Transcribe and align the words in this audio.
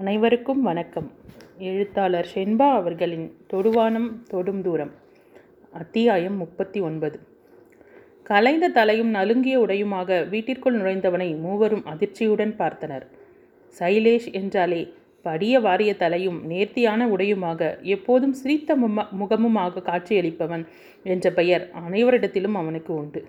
அனைவருக்கும் 0.00 0.60
வணக்கம். 0.62 1.06
எழுத்தாளர் 1.68 2.28
ஷென்பா 2.34 2.66
அவர்களின் 2.70 3.24
தொடுவானம் 3.52 4.06
தொடும் 4.28 4.60
தூரம் 4.62 4.92
அத்தியாயம் 5.72 6.36
முப்பத்தி 6.36 6.80
ஒன்பது 6.80 7.18
கலைந்த 8.22 8.66
தலையும் 8.68 9.10
நலுங்கிய 9.14 9.56
உடையுமாக 9.64 10.18
வீட்டிற்குள் 10.24 10.78
நுழைந்தவனை 10.80 11.28
மூவரும் 11.38 11.82
அதிர்ச்சியுடன் 11.92 12.52
பார்த்தனர். 12.60 13.06
சைலேஷ் 13.80 14.28
என்றாலே 14.32 14.80
படிய 15.22 15.60
வாரிய 15.60 15.94
தலையும் 15.96 16.38
நேர்த்தியான 16.52 17.08
உடையுமாக 17.16 17.70
எப்போதும் 17.96 18.32
சிரித்த 18.32 18.76
மும 18.76 19.06
முகமுமாக 19.22 19.84
காட்சியளிப்பவன் 19.90 20.64
என்ற 21.02 21.30
பெயர் 21.30 21.66
அனைவரிடத்திலும் 21.82 22.60
அவனுக்கு 22.62 22.94
உண்டு. 22.94 23.22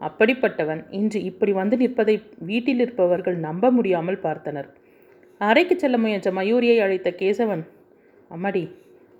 அப்படிப்பட்டவன் 0.00 0.84
இன்று 1.00 1.22
இப்படி 1.32 1.52
வந்து 1.52 1.76
நிற்பதை 1.76 2.22
வீட்டில் 2.38 2.78
இருப்பவர்கள் 2.78 3.36
நம்ப 3.48 3.70
முடியாமல் 3.70 4.24
பார்த்தனர். 4.24 4.70
அறைக்கு 5.40 5.74
செல்ல 5.76 5.96
முயன்ற 6.02 6.30
மயூரியை 6.38 6.76
அழைத்த 6.84 7.08
கேசவன் 7.20 7.64
அம்மாடி 8.34 8.62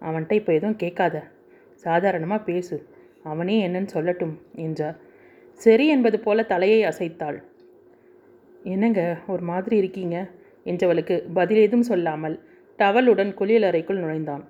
அவன்கிட்ட 0.02 0.34
இப்போ 0.41 0.52
எதுவும் 0.59 0.80
கேட்காத. 0.83 1.16
சாதாரணமாக 1.84 2.47
பேசு. 2.48 2.77
அவனே 3.30 3.56
என்னன்னு 3.66 3.91
சொல்லட்டும் 3.97 4.34
என்றார். 4.65 4.97
சரி 5.61 5.84
என்பது 5.95 6.16
போல 6.27 6.45
தலையை 6.53 6.80
அசைத்தாள். 6.91 7.39
என்னங்க 8.73 9.01
ஒரு 9.33 9.42
மாதிரி 9.51 9.77
இருக்கீங்க 9.83 10.16
என்றவளுக்கு 10.66 11.16
பதில் 11.39 11.62
எதுவும் 11.66 11.89
சொல்லாமல் 11.91 12.37
டவலுடன் 12.78 13.33
குளியல் 13.41 13.69
அறைக்குள் 13.70 14.03
நுழைந்தான். 14.03 14.45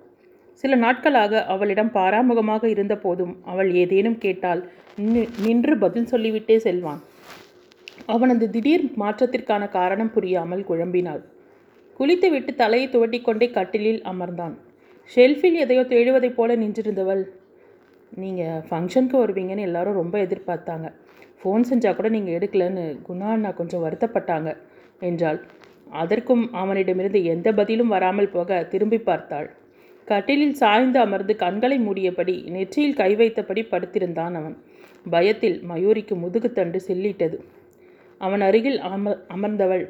சில 0.63 0.75
நாட்களாக 0.85 1.43
அவளிடம் 1.53 1.93
பாராமுகமாக 1.97 2.63
இருந்த 2.73 2.95
போதும் 2.97 3.33
அவள் 3.51 3.69
ஏதேனும் 3.81 4.19
கேட்டால் 4.25 4.61
நின்று 5.45 5.73
பதில் 5.77 6.11
சொல்லிவிட்டே 6.11 6.57
செல்வான். 6.65 7.01
அவனது 8.13 8.45
திடீர் 8.55 8.85
மாற்றத்திற்கான 9.01 9.63
காரணம் 9.77 10.13
புரியாமல் 10.15 10.67
குழம்பினாள். 10.69 11.23
குளித்துவிட்டு 11.99 12.51
தலையை 12.55 12.87
துவட்டிக்கொண்டே 12.89 13.47
கட்டிலில் 13.51 14.01
அமர்ந்தான். 14.11 14.55
ஷெல்ஃபில் 15.09 15.57
எதையோ 15.63 15.83
தேடுவதைப் 15.91 16.37
போல 16.37 16.55
நின்றிருந்தவள். 16.55 17.23
நீங்கள் 18.13 18.63
ஃபங்க்ஷனுக்கு 18.69 19.17
வருவீங்கன்னு 19.23 19.67
எல்லாரும் 19.69 19.99
ரொம்ப 20.01 20.15
எதிர்பார்த்தாங்க. 20.25 20.87
ஃபோன் 21.39 21.65
செஞ்சால் 21.69 21.97
கூட 21.97 22.09
நீங்கள் 22.09 22.35
எடுக்கலன்னு 22.37 22.83
குணா 23.07 23.29
அண்ணா 23.35 23.49
கொஞ்சம் 23.51 23.83
வருத்தப்பட்டாங்க 23.85 24.49
என்றாள். 24.99 25.39
அதற்கும் 26.01 26.43
அவனிடமிருந்து 26.53 27.19
எந்த 27.33 27.47
பதிலும் 27.53 27.93
வராமல் 27.95 28.33
போக 28.35 28.59
திரும்பி 28.71 28.99
பார்த்தாள். 29.09 29.47
கட்டிலில் 30.07 30.57
சாய்ந்து 30.61 30.99
அமர்ந்து 30.99 31.33
கண்களை 31.43 31.77
மூடியபடி 31.79 32.35
நெற்றியில் 32.55 32.97
கை 33.01 33.11
வைத்தபடி 33.15 33.61
படுத்திருந்தான் 33.71 34.35
அவன். 34.39 34.55
பயத்தில் 35.13 35.57
மயூரிக்கு 35.69 36.15
முதுகுத்தண்டு 36.23 36.79
செல்லிட்டது. 36.87 37.37
அவன் 38.21 38.43
அருகில் 38.47 38.79
அம 38.89 39.13
அமர்ந்தவள் 39.35 39.85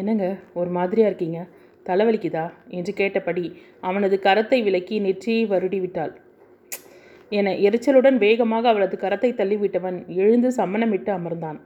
என்னங்க 0.00 0.26
ஒரு 0.60 0.70
மாதிரியா 0.76 1.08
இருக்கீங்க? 1.10 1.40
தலைவலிக்குதா? 1.86 2.44
என்று 2.78 2.92
கேட்டபடி 3.00 3.44
அவனது 3.88 4.16
கரத்தை 4.26 4.58
விலக்கி 4.66 4.96
நெற்றியை 5.06 5.42
வருடி 5.52 5.78
விட்டாள். 5.84 6.12
என 7.32 7.52
எரிச்சலுடன் 7.66 8.18
வேகமாக 8.24 8.68
அவளது 8.72 8.96
கரத்தை 9.04 9.30
தள்ளிவிட்டவன் 9.38 9.98
எழுந்து 10.22 10.50
சம்மணமிட்டு 10.58 11.10
அமர்ந்தான். 11.18 11.58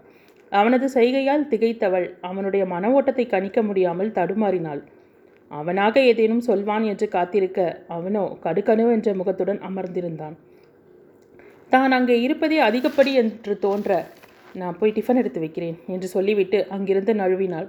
அவனது 0.52 0.86
செய்கையால் 0.94 1.48
திகைத்தவள் 1.50 2.06
அவனுடைய 2.28 2.62
மன 2.72 2.90
ஓட்டத்தை 2.98 3.26
கணிக்க 3.26 3.60
முடியாமல் 3.62 4.14
தடுமாறினாள். 4.18 4.80
அவனாக 5.50 6.00
ஏதேனும் 6.10 6.46
சொல்வான் 6.48 6.84
என்று 6.92 7.06
காத்திருக்க 7.08 7.60
அவனோ 7.96 8.24
கடுக்கணு 8.44 8.84
என்ற 8.96 9.14
முகத்துடன் 9.20 9.60
அமர்ந்திருந்தான். 9.68 10.36
தான் 11.72 11.92
அங்கே 11.96 12.16
இருப்பதே 12.26 12.58
அதிகப்படி 12.68 13.12
என்று 13.22 13.54
தோன்ற 13.64 13.98
நான் 14.60 14.78
போய் 14.78 14.94
டிஃபன் 14.96 15.20
எடுத்து 15.22 15.40
வைக்கிறேன் 15.42 15.76
என்று 15.94 16.06
சொல்லிவிட்டு 16.14 16.58
அங்கிருந்து 16.76 17.12
நழுவினாள். 17.20 17.68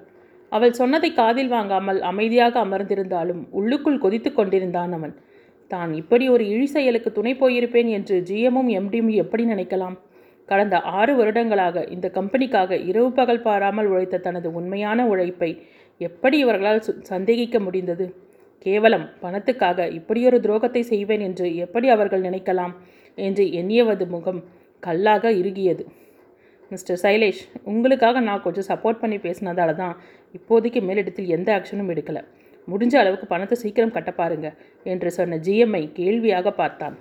அவள் 0.52 0.74
சொன்னதை 0.74 1.14
காதில் 1.14 1.48
வாங்காமல் 1.48 2.02
அமைதியாக 2.02 2.66
அமர்ந்திருந்தாலும் 2.66 3.48
உள்ளுக்குள் 3.50 3.98
கொதித்து 3.98 4.34
கொண்டிருந்தான் 4.34 4.92
அவன். 4.92 5.16
தான் 5.68 5.94
இப்படி 5.94 6.30
ஒரு 6.30 6.48
இழி 6.48 6.66
செயலுக்கு 6.66 7.12
துணை 7.12 7.36
போயிருப்பேன் 7.36 7.90
என்று 7.90 8.24
ஜிஎம்மும் 8.30 8.68
எம்டியும் 8.68 9.10
எப்படி 9.10 9.46
நினைக்கலாம்? 9.46 9.98
கடந்த 10.46 10.82
ஆறு 10.82 11.16
வருடங்களாக 11.16 11.88
இந்த 11.90 12.12
கம்பெனிக்காக 12.14 12.88
இரவு 12.88 13.12
பகல் 13.12 13.42
பாராமல் 13.42 13.86
உழைத்த 13.86 14.18
தனது 14.18 14.54
உண்மையான 14.54 15.08
உழைப்பை 15.08 15.68
எப்படி 15.98 16.38
இவர்களால் 16.38 16.82
சு- 16.88 17.02
சந்தேகிக்க 17.02 17.60
முடிந்தது? 17.60 18.16
கேவலம் 18.60 19.10
பணத்துக்காக 19.22 19.92
இப்படியொரு 19.92 20.38
துரோகத்தை 20.38 20.80
செய்வேன் 20.80 21.20
என்று 21.20 21.56
எப்படி 21.56 21.90
அவர்கள் 21.90 22.22
நினைக்கலாம்? 22.22 22.76
என்று 23.16 23.52
எண்ணியவது 23.52 24.08
முகம் 24.08 24.44
கல்லாக 24.80 25.32
இறுகியது. 25.32 25.86
மிஸ்டர் 26.70 27.00
சைலேஷ் 27.04 27.42
உங்களுக்காக 27.64 28.20
நான் 28.20 28.42
கொஞ்சம் 28.42 28.78
சப்போர்ட் 28.78 29.00
பண்ணி 29.00 29.16
பேசினதால 29.16 29.74
தான் 29.74 29.98
இப்போதைக்கு 30.38 30.82
மேலிடத்தில் 30.90 31.34
எந்த 31.36 31.50
ஆக்ஷனும் 31.58 31.92
எடுக்கலை. 31.94 32.22
முடிஞ்ச 32.68 32.96
அளவுக்கு 32.96 33.28
பணத்தை 33.28 33.56
சீக்கிரம் 33.62 33.96
கட்ட 33.96 34.12
பாருங்க 34.12 34.48
என்று 34.84 35.12
சொன்ன 35.12 35.38
ஜிஎம்ஐ 35.38 35.84
கேள்வியாக 35.92 36.52
பார்த்தான். 36.52 36.96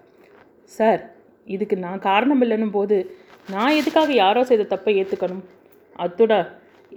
சார் 0.64 1.02
இதுக்கு 1.46 1.76
நான் 1.76 1.98
காரணம் 1.98 2.42
இல்லைன்னும் 2.42 2.76
போது 2.78 2.96
நான் 3.50 3.76
எதுக்காக 3.80 4.10
யாரோ 4.12 4.42
செய்த 4.44 4.68
தப்பை 4.74 4.92
ஏற்றுக்கணும் 5.00 5.44
அத்துட 5.98 6.32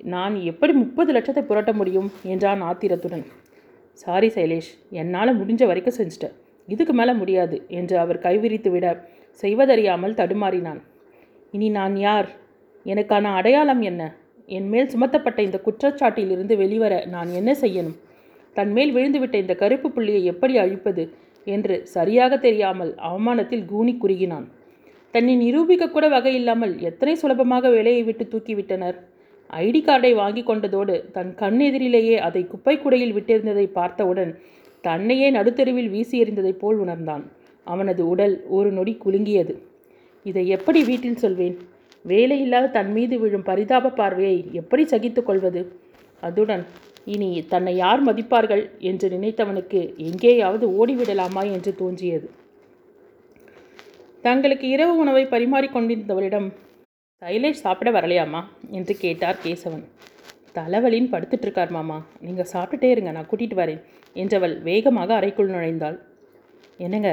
நான் 0.03 0.35
எப்படி 0.41 0.73
முப்பது 0.73 1.11
லட்சத்தை 1.13 1.41
புரட்ட 1.41 1.71
முடியும்? 1.73 2.09
என்றான் 2.23 2.61
ஆத்திரத்துடன். 2.61 3.25
சாரி 3.93 4.27
சைலேஷ் 4.27 4.71
என்னால் 4.89 5.37
முடிஞ்ச 5.39 5.63
வரைக்கும் 5.65 5.97
செஞ்சிட்டேன். 5.97 6.35
இதுக்கு 6.67 6.93
மேலே 6.93 7.13
முடியாது 7.13 7.57
என்று 7.79 7.95
அவர் 7.99 8.23
கைவிரித்து 8.25 8.69
விட 8.69 8.87
செய்வதறியாமல் 9.43 10.17
தடுமாறினான். 10.19 10.81
இனி 11.51 11.69
நான் 11.69 11.95
யார்? 11.97 12.29
எனக்கான 12.85 13.31
அடையாளம் 13.39 13.81
என்ன? 13.81 14.03
என் 14.45 14.69
மேல் 14.69 14.87
சுமத்தப்பட்ட 14.87 15.41
இந்த 15.41 15.61
குற்றச்சாட்டிலிருந்து 15.65 16.55
வெளிவர 16.57 17.05
நான் 17.05 17.29
என்ன 17.29 17.51
செய்யணும்? 17.61 17.97
தன் 18.53 18.71
மேல் 18.71 18.95
விழுந்துவிட்ட 18.95 19.35
இந்த 19.35 19.55
கருப்பு 19.55 19.91
புள்ளியை 19.91 20.25
எப்படி 20.25 20.57
அழிப்பது? 20.57 21.13
என்று 21.45 21.87
சரியாக 21.87 22.37
தெரியாமல் 22.37 22.95
அவமானத்தில் 22.95 23.65
கூனி 23.65 23.97
குறுகினான். 24.01 24.45
தன்னை 25.11 25.35
நிரூபிக்க 25.35 25.89
கூட 25.89 26.07
வகை 26.07 26.33
இல்லாமல் 26.33 26.79
எத்தனை 26.79 27.15
சுலபமாக 27.15 27.69
வேலையை 27.69 28.03
விட்டு 28.03 28.27
தூக்கிவிட்டனர்? 28.31 28.95
ஐடி 29.53 29.81
கார்டை 29.83 30.15
வாங்கி 30.15 30.43
கொண்டதோடு 30.43 31.11
தன் 31.11 31.35
கண் 31.35 31.59
எதிரிலேயே 31.59 32.17
அதை 32.17 32.47
குப்பை 32.47 32.77
குடையில் 32.77 33.15
விட்டிருந்ததை 33.15 33.65
பார்த்தவுடன் 33.65 34.39
தன்னையே 34.81 35.31
நடுத்தெருவில் 35.31 35.89
வீசி 35.89 36.23
எறிந்ததைப் 36.23 36.59
போல் 36.59 36.77
உணர்ந்தான். 36.77 37.31
அவனது 37.63 38.07
உடல் 38.07 38.43
ஒரு 38.47 38.71
நொடி 38.71 38.97
குலுங்கியது. 39.05 39.53
இதை 40.23 40.47
எப்படி 40.47 40.83
வீட்டில் 40.83 41.15
சொல்வேன்? 41.15 41.57
வேலையில்லாத 42.05 42.71
தன் 42.71 42.91
மீது 42.91 43.19
விழும் 43.19 43.43
பரிதாப 43.43 43.89
பார்வையை 43.89 44.37
எப்படி 44.51 44.83
சகித்து 44.83 45.23
கொள்வது? 45.23 45.61
அதுடன் 46.23 46.63
இனி 47.05 47.29
தன்னை 47.49 47.75
யார் 47.75 48.01
மதிப்பார்கள் 48.07 48.63
என்று 48.79 49.09
நினைத்தவனுக்கு 49.09 49.79
எங்கேயாவது 49.97 50.65
ஓடிவிடலாமா 50.79 51.43
என்று 51.51 51.75
தோன்றியது. 51.75 52.27
தங்களுக்கு 54.21 54.67
இரவு 54.67 54.93
உணவை 54.97 55.25
பரிமாறிக் 55.25 55.75
கொண்டிருந்தவளிடம் 55.75 56.47
சைலேஷ் 57.21 57.63
சாப்பிட 57.65 57.89
வரலையாமா 57.91 58.41
என்று 58.71 58.93
கேட்டார் 58.95 59.41
கேசவன். 59.43 59.83
தலைவலின்னு 60.57 61.13
படுத்துட்ருக்கார் 61.13 61.69
மாமா. 61.69 61.97
நீங்கள் 62.19 62.49
சாப்பிட்டுட்டே 62.53 62.89
இருங்க 62.91 63.11
நான் 63.11 63.29
கூட்டிகிட்டு 63.31 63.57
வரேன் 63.61 63.81
என்றவள் 64.15 64.55
வேகமாக 64.61 65.13
அறைக்குள் 65.15 65.53
நுழைந்தாள். 65.53 65.97
என்னங்க? 66.77 67.11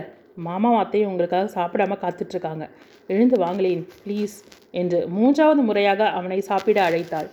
மாமா 0.49 0.71
அத்தையும் 0.79 1.11
உங்களுக்காக 1.11 1.51
சாப்பிடாம 1.57 1.97
காத்துட்ருக்காங்க. 2.03 2.65
எழுந்து 3.07 3.37
வாங்களேன் 3.45 3.83
ப்ளீஸ் 4.05 4.37
என்று 4.81 4.99
மூன்றாவது 5.09 5.63
முறையாக 5.63 6.09
அவனை 6.19 6.41
சாப்பிட 6.41 6.79
அழைத்தாள். 6.89 7.29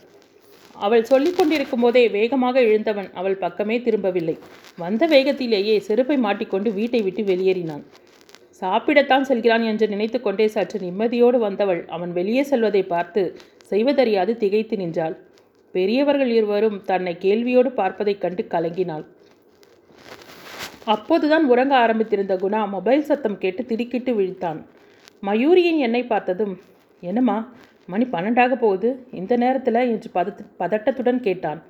அவள் 0.75 1.03
சொல்லிக் 1.03 1.37
கொண்டிருக்கும் 1.37 1.81
போதே 1.81 2.03
வேகமாக 2.09 2.61
எழுந்தவன் 2.61 3.09
அவள் 3.13 3.37
பக்கமே 3.37 3.77
திரும்பவில்லை. 3.81 4.35
வந்த 4.77 5.03
வேகத்திலேயே 5.07 5.75
செருப்பை 5.79 6.17
மாட்டிக்கொண்டு 6.17 6.71
வீட்டை 6.73 7.01
விட்டு 7.01 7.23
வெளியேறினான். 7.23 7.83
சாப்பிடத்தான் 8.61 9.27
செல்கிறான் 9.29 9.63
என்று 9.63 9.85
நினைத்து 9.87 10.19
கொண்டே 10.21 10.45
சற்று 10.47 10.77
நிம்மதியோடு 10.79 11.37
வந்தவள் 11.37 11.81
அவன் 11.95 12.11
வெளியே 12.11 12.43
செல்வதை 12.43 12.83
பார்த்து 12.83 13.23
செய்வதறியாது 13.63 14.33
திகைத்து 14.37 14.75
நின்றாள். 14.77 15.15
பெரியவர்கள் 15.75 16.31
இருவரும் 16.31 16.79
தன்னை 16.83 17.13
கேள்வியோடு 17.21 17.69
பார்ப்பதைக் 17.79 18.21
கண்டு 18.21 18.43
கலங்கினாள். 18.53 19.05
அப்போதுதான் 20.87 21.45
உறங்க 21.45 21.77
ஆரம்பித்திருந்த 21.77 22.35
குணா 22.35 22.67
மொபைல் 22.67 23.01
சத்தம் 23.01 23.37
கேட்டு 23.37 23.65
திடுக்கிட்டு 23.65 24.13
விழித்தான். 24.13 24.65
மயூரியின் 25.21 25.77
என்னை 25.77 26.03
பார்த்ததும் 26.03 26.59
என்னம்மா 27.01 27.51
மணி 27.85 28.05
பன்னெண்டாக 28.05 28.55
போகுது 28.55 29.07
இந்த 29.11 29.35
நேரத்தில் 29.35 29.73
என்று 29.73 30.09
பதத் 30.13 30.45
பதட்டத்துடன் 30.59 31.19
கேட்டான். 31.19 31.63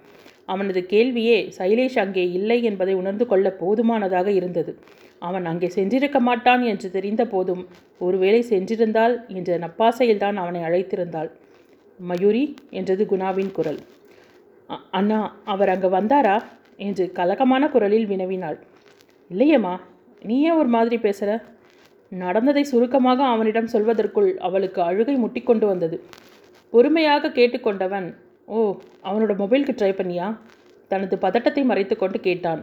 அவனது 0.45 0.85
கேள்வியே 0.89 1.51
சைலேஷ் 1.57 1.99
அங்கே 1.99 2.31
இல்லை 2.31 2.63
என்பதை 2.63 2.93
உணர்ந்து 2.93 3.25
கொள்ள 3.25 3.49
போதுமானதாக 3.49 4.31
இருந்தது. 4.31 4.79
அவன் 5.19 5.45
அங்கே 5.45 5.67
சென்றிருக்க 5.67 6.19
மாட்டான் 6.19 6.61
என்று 6.61 6.91
தெரிந்த 6.91 7.25
போதும் 7.25 7.67
ஒருவேளை 7.99 8.45
சென்றிருந்தால் 8.49 9.27
என்ற 9.27 9.59
நப்பாசையில்தான் 9.59 10.33
அவனை 10.33 10.61
அழைத்திருந்தாள். 10.61 11.31
மயூரி 11.99 12.53
என்றது 12.69 13.07
குணாவின் 13.11 13.51
குரல். 13.51 13.79
"அ- 14.71 14.75
அண்ணா 14.91 15.35
அவர் 15.45 15.69
அங்கே 15.69 15.87
வந்தாரா? 15.87 16.41
என்று 16.77 17.11
கலக்கமான 17.11 17.69
குரலில் 17.69 18.07
வினவினாள். 18.07 18.59
இல்லையம்மா 19.31 19.73
நீ 20.21 20.35
ஏன் 20.41 20.57
ஒரு 20.61 20.69
மாதிரி 20.75 20.97
பேசுகிற 20.97 21.31
நடந்ததை 22.11 22.63
சுருக்கமாக 22.63 23.19
அவனிடம் 23.25 23.71
சொல்வதற்குள் 23.73 24.29
அவளுக்கு 24.37 24.79
அழுகை 24.81 25.15
முட்டிக்கொண்டு 25.15 25.65
வந்தது. 25.65 25.97
பொறுமையாக 26.73 27.31
கேட்டுக்கொண்டவன் 27.31 28.07
ஓ 28.45 28.59
அவனோட 29.07 29.33
மொபைலுக்கு 29.41 29.73
ட்ரை 29.79 29.91
பண்ணியா? 29.97 30.27
தனது 30.91 31.15
பதட்டத்தை 31.17 31.63
மறைத்துக்கொண்டு 31.63 32.19
கேட்டான். 32.19 32.61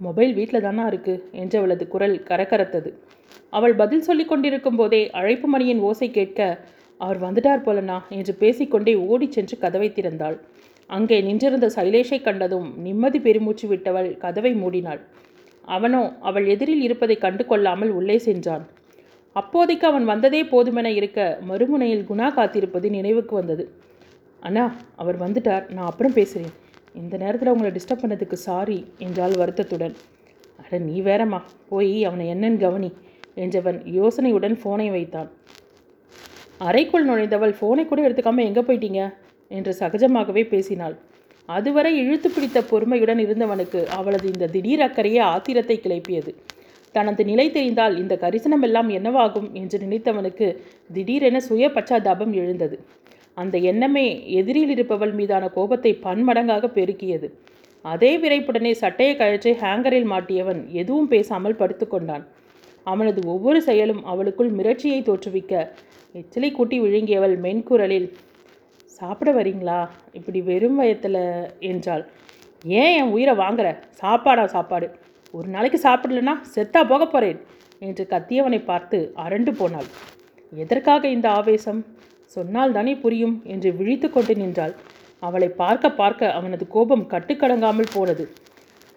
மொபைல் 0.00 0.32
வீட்டில் 0.34 0.64
தானா 0.66 0.84
இருக்கு? 0.86 1.14
என்றவளது 1.42 1.84
குரல் 1.88 2.16
கரகரத்தது. 2.28 2.90
அவள் 3.50 3.74
பதில் 3.74 4.06
சொல்லி 4.08 4.24
கொண்டிருக்கும் 4.24 4.76
போதே 4.76 5.02
அழைப்பு 5.10 5.48
மணியின் 5.48 5.82
ஓசை 5.88 6.08
கேட்க 6.10 6.40
அவர் 7.00 7.18
வந்துட்டார் 7.24 7.64
போலனா 7.66 7.98
என்று 8.18 8.32
பேசிக்கொண்டே 8.34 8.94
ஓடிச் 9.10 9.36
சென்று 9.36 9.56
கதவை 9.58 9.88
திறந்தாள். 9.90 10.36
அங்கே 10.90 11.16
நின்றிருந்த 11.20 11.66
சைலேஷை 11.76 12.18
கண்டதும் 12.22 12.68
நிம்மதி 12.78 13.18
பெருமூச்சு 13.20 13.66
விட்டவள் 13.68 14.08
கதவை 14.18 14.52
மூடினாள். 14.54 15.00
அவனோ 15.76 16.02
அவள் 16.20 16.46
எதிரில் 16.46 16.84
இருப்பதை 16.86 17.16
கண்டு 17.18 17.42
கொள்ளாமல் 17.46 17.92
உள்ளே 17.98 18.16
சென்றான். 18.18 18.64
அப்போதைக்கு 19.36 19.86
அவன் 19.86 20.06
வந்ததே 20.12 20.40
போதுமென 20.52 20.88
இருக்க 20.98 21.18
மறுமுனையில் 21.48 22.06
குணா 22.10 22.28
காத்திருப்பது 22.34 22.86
நினைவுக்கு 22.90 23.34
வந்தது. 23.36 23.64
அண்ணா 24.42 24.64
அவர் 24.96 25.18
வந்துட்டார். 25.22 25.64
நான் 25.76 25.90
அப்புறம் 25.90 26.16
பேசுகிறேன் 26.18 26.54
இந்த 26.94 27.14
நேரத்தில் 27.16 27.52
உங்களை 27.52 27.70
டிஸ்டர்ப் 27.76 28.02
பண்ணதுக்கு 28.02 28.36
சாரி 28.46 28.78
என்றாள் 28.98 29.34
வருத்தத்துடன். 29.42 29.94
அட 30.62 30.78
நீ 30.88 30.96
வேறம்மா. 31.02 31.40
போய் 31.68 31.92
அவனை 32.04 32.24
என்னன்னு 32.34 32.62
கவனி 32.64 32.90
என்றவன் 33.36 33.78
யோசனையுடன் 33.98 34.56
ஃபோனை 34.62 34.88
வைத்தான். 34.90 35.28
அறைக்குள் 36.68 37.08
நுழைந்தவள் 37.08 37.54
ஃபோனை 37.58 37.84
கூட 37.86 38.00
எடுத்துக்காமல் 38.08 38.48
எங்கே 38.48 38.62
போயிட்டீங்க? 38.68 39.02
என்று 39.50 39.72
சகஜமாகவே 39.78 40.42
பேசினாள். 40.54 40.96
அதுவரை 41.50 41.92
இழுத்து 42.02 42.28
பிடித்த 42.28 42.58
பொறுமையுடன் 42.70 43.20
இருந்தவனுக்கு 43.24 43.80
அவளது 43.98 44.26
இந்த 44.32 44.48
திடீர் 44.54 44.84
அக்கறையே 44.86 45.20
ஆத்திரத்தை 45.32 45.76
கிளப்பியது. 45.76 46.32
தனது 46.94 47.22
நிலை 47.24 47.46
தெரிந்தால் 47.50 47.94
இந்த 47.98 48.14
கரிசனமெல்லாம் 48.16 48.88
என்னவாகும் 48.98 49.48
என்று 49.52 49.76
நினைத்தவனுக்கு 49.78 50.46
திடீரென 50.90 51.40
சுய 51.40 51.66
பச்சாதாபம் 51.68 52.32
எழுந்தது. 52.32 52.76
அந்த 53.36 53.56
எண்ணமே 53.70 54.06
எதிரில் 54.40 54.72
இருப்பவள் 54.74 55.12
மீதான 55.12 55.44
கோபத்தை 55.48 55.92
பன்மடங்காக 56.06 56.70
பெருக்கியது. 56.78 57.28
அதே 57.84 58.12
விரைப்புடனே 58.22 58.72
சட்டையை 58.82 59.12
கழற்றி 59.16 59.52
ஹேங்கரில் 59.62 60.08
மாட்டியவன் 60.12 60.60
எதுவும் 60.72 61.08
பேசாமல் 61.08 61.60
படுத்துக்கொண்டான் 61.60 62.24
அவனது 62.86 63.20
ஒவ்வொரு 63.26 63.60
செயலும் 63.62 64.02
அவளுக்குள் 64.04 64.50
மிரட்சியை 64.58 65.00
தோற்றுவிக்க 65.02 65.54
எச்சிலை 66.14 66.50
கூட்டி 66.52 66.76
விழுங்கியவள் 66.80 67.34
மென்குரலில் 67.44 68.08
சாப்பிட 69.00 69.30
வரீங்களா? 69.32 69.78
இப்படி 70.12 70.40
வெறும் 70.40 70.78
வயத்தில் 70.80 71.22
என்றாள். 71.70 72.02
ஏன் 72.64 72.94
என் 72.96 73.12
உயிரை 73.14 73.34
வாங்குற? 73.34 73.68
சாப்பாடா 74.00 74.44
சாப்பாடு. 74.46 74.86
ஒரு 75.34 75.48
நாளைக்கு 75.48 75.78
சாப்பிடலனா 75.86 76.34
செத்தா 76.54 76.80
போக 76.92 77.02
போகிறேன் 77.06 77.40
என்று 77.78 78.04
கத்தியவனை 78.12 78.60
பார்த்து 78.64 78.98
அரண்டு 79.24 79.52
போனாள். 79.60 79.88
எதற்காக 80.52 81.02
இந்த 81.08 81.26
ஆவேசம்? 81.30 81.80
சொன்னால் 82.36 82.72
தானே 82.72 82.94
புரியும் 82.96 83.36
என்று 83.44 83.68
விழித்து 83.78 84.08
கொண்டு 84.10 84.34
நின்றாள். 84.36 84.74
அவளை 85.22 85.48
பார்க்க 85.62 85.86
பார்க்க 86.00 86.32
அவனது 86.32 86.64
கோபம் 86.68 87.06
கட்டுக்கடங்காமல் 87.06 87.92
போனது. 87.94 88.24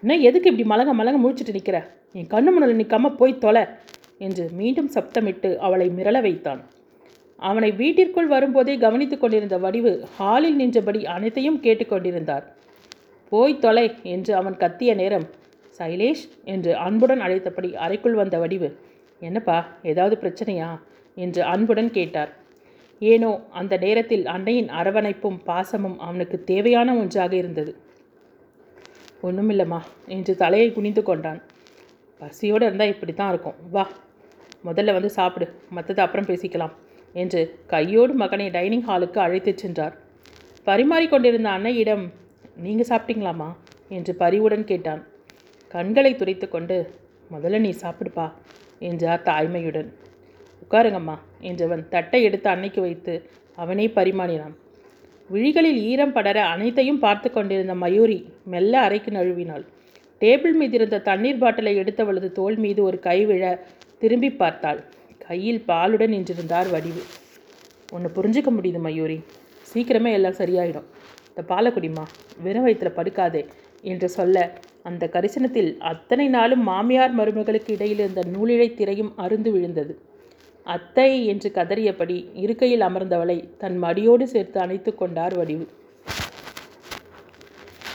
என்ன 0.02 0.16
எதுக்கு 0.28 0.50
இப்படி 0.50 0.68
மலங்க 0.70 0.92
மலங்க 1.00 1.18
முழிச்சிட்டு 1.24 1.56
நிற்கிற 1.56 1.78
என் 2.18 2.30
கண்ணு 2.34 2.50
முன்னில் 2.52 2.80
நிற்காம 2.80 3.10
போய் 3.16 3.40
தொலை 3.44 3.64
என்று 4.18 4.44
மீண்டும் 4.58 4.90
சப்தமிட்டு 4.94 5.50
அவளை 5.56 5.86
மிரள 5.98 6.16
வைத்தான். 6.20 6.60
அவனை 7.36 7.70
வீட்டிற்குள் 7.72 8.26
வரும்போதே 8.26 8.76
கவனித்துக் 8.76 9.20
கொண்டிருந்த 9.20 9.58
வடிவு 9.58 10.04
ஹாலில் 10.16 10.56
நின்றபடி 10.56 11.06
அனைத்தையும் 11.06 11.62
கேட்டுக்கொண்டிருந்தார் 11.62 12.44
போய் 13.28 13.58
தொலை 13.58 13.94
என்று 14.02 14.34
அவன் 14.34 14.56
கத்திய 14.56 14.94
நேரம். 14.94 15.26
சைலேஷ் 15.78 16.24
என்று 16.44 16.76
அன்புடன் 16.76 17.20
அழைத்தபடி 17.20 17.76
அறைக்குள் 17.76 18.14
வந்த 18.14 18.38
வடிவு. 18.38 18.78
என்னப்பா 19.20 19.66
ஏதாவது 19.82 20.16
பிரச்சனையா? 20.20 20.80
என்று 21.14 21.42
அன்புடன் 21.42 21.90
கேட்டார். 21.90 22.32
ஏனோ 22.98 23.40
அந்த 23.50 23.76
நேரத்தில் 23.76 24.26
அன்னையின் 24.26 24.68
அரவணைப்பும் 24.68 25.38
பாசமும் 25.46 25.98
அவனுக்கு 25.98 26.44
தேவையான 26.44 26.94
ஒன்றாக 26.94 27.36
இருந்தது. 27.36 27.72
ஒன்றுமில்லம்மா 29.22 29.80
என்று 30.06 30.36
தலையை 30.36 30.72
குனிந்து 30.72 31.02
கொண்டான். 31.02 31.42
பசியோடு 32.18 32.64
இருந்தால் 32.66 32.88
இப்படி 32.88 33.12
தான் 33.12 33.28
இருக்கும். 33.28 33.54
வா 33.70 33.88
முதல்ல 34.64 34.92
வந்து 34.92 35.10
சாப்பிடு. 35.10 35.48
மற்றது 35.70 36.02
அப்புறம் 36.02 36.26
பேசிக்கலாம். 36.26 36.74
என்று 37.22 37.40
கையோடு 37.66 38.14
மகனை 38.14 38.46
டைனிங் 38.50 38.86
ஹாலுக்கு 38.88 39.18
அழைத்துச் 39.18 39.62
சென்றார். 39.62 39.94
பரிமாறிக்கொண்டிருந்த 40.66 41.48
அன்னையிடம் 41.56 42.04
நீங்கள் 42.64 42.88
சாப்பிட்டீங்களாமா 42.88 43.50
என்று 43.88 44.12
பரிவுடன் 44.14 44.64
கேட்டான். 44.64 45.02
கண்களை 45.74 46.12
துடைத்து 46.16 46.46
கொண்டு 46.48 46.76
முதல்ல 47.30 47.58
நீ 47.58 47.70
சாப்பிடுப்பா 47.82 48.26
என்றார் 48.88 49.22
தாய்மையுடன். 49.24 49.88
உட்காருங்கம்மா 50.62 51.16
என்றவன் 51.40 51.82
தட்டை 51.88 52.20
எடுத்து 52.22 52.48
அன்னைக்கு 52.50 52.80
வைத்து 52.80 53.14
அவனே 53.58 53.86
பரிமாறினான். 53.96 54.54
விழிகளில் 55.30 55.80
ஈரம் 55.90 56.12
படர 56.12 56.38
அனைத்தையும் 56.54 56.98
பார்த்து 56.98 57.28
கொண்டிருந்த 57.30 57.74
மயூரி 57.74 58.18
மெல்ல 58.44 58.74
அறைக்கு 58.80 59.10
நழுவினாள். 59.10 59.64
டேபிள் 60.20 60.54
மீது 60.60 60.74
இருந்த 60.74 60.98
தண்ணீர் 61.08 61.40
பாட்டிலை 61.42 61.72
எடுத்தவளது 61.78 62.28
தோள் 62.32 62.56
மீது 62.56 62.80
ஒரு 62.82 62.98
கை 62.98 63.18
விழ 63.30 63.42
திரும்பி 63.98 64.30
பார்த்தாள். 64.42 64.80
கையில் 65.28 65.64
பாலுடன் 65.68 66.14
நின்றிருந்தார் 66.14 66.70
வடிவு. 66.70 67.02
ஒன்று 67.92 68.10
புரிஞ்சுக்க 68.16 68.50
முடியுது 68.56 68.80
மயூரி. 68.80 69.18
சீக்கிரமே 69.72 70.12
எல்லாம் 70.12 70.38
சரியாயிடும். 70.42 70.88
இந்த 71.28 71.42
பாலை 71.46 71.72
குடிமா 71.72 72.04
வெறும் 72.42 72.62
வயிற்றில் 72.62 72.96
படுக்காதே 72.96 73.42
என்று 73.82 74.08
சொல்ல 74.08 74.58
அந்த 74.82 75.04
கரிசனத்தில் 75.12 75.70
அத்தனை 75.90 76.28
நாளும் 76.28 76.62
மாமியார் 76.62 77.14
மருமகளுக்கு 77.18 77.72
இடையில் 77.72 77.98
இருந்த 77.98 78.22
நூலிழை 78.26 78.68
திரையும் 78.74 79.12
அருந்து 79.16 79.50
விழுந்தது. 79.52 79.94
அத்தை 80.66 81.26
என்று 81.26 81.50
கதறியபடி 81.54 82.16
இருக்கையில் 82.34 82.80
அமர்ந்தவளை 82.80 83.38
தன் 83.58 83.82
மடியோடு 83.82 84.22
சேர்த்து 84.22 84.60
அணைத்து 84.60 84.94
கொண்டார் 84.94 85.36
வடிவு. 85.36 85.66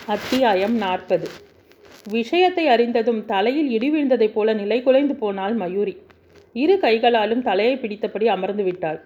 அத்தியாயம் 0.05 0.75
நாற்பது. 0.75 1.27
விஷயத்தை 2.09 2.67
அறிந்ததும் 2.67 3.25
தலையில் 3.25 3.69
இடி 3.69 3.89
விழுந்ததைப் 3.89 4.33
போல 4.33 4.53
நிலை 4.53 4.81
குலைந்து 4.81 5.15
போனாள் 5.15 5.53
மயூரி. 5.53 5.95
இரு 6.53 6.79
கைகளாலும் 6.79 7.41
தலையை 7.41 7.75
பிடித்தபடி 7.75 8.25
அமர்ந்து 8.25 8.63
விட்டாள். 8.63 8.99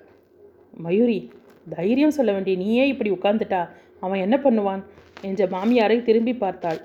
மயூரி 0.77 1.29
தைரியம் 1.69 2.11
சொல்ல 2.11 2.31
வேண்டிய 2.31 2.57
நீயே 2.57 2.87
இப்படி 2.87 3.11
உட்கார்ந்துட்டா? 3.11 3.69
அவன் 3.99 4.19
என்ன 4.19 4.37
பண்ணுவான்? 4.37 4.83
என்ற 5.21 5.47
மாமியாரை 5.47 6.03
திரும்பி 6.03 6.33
பார்த்தாள். 6.33 6.81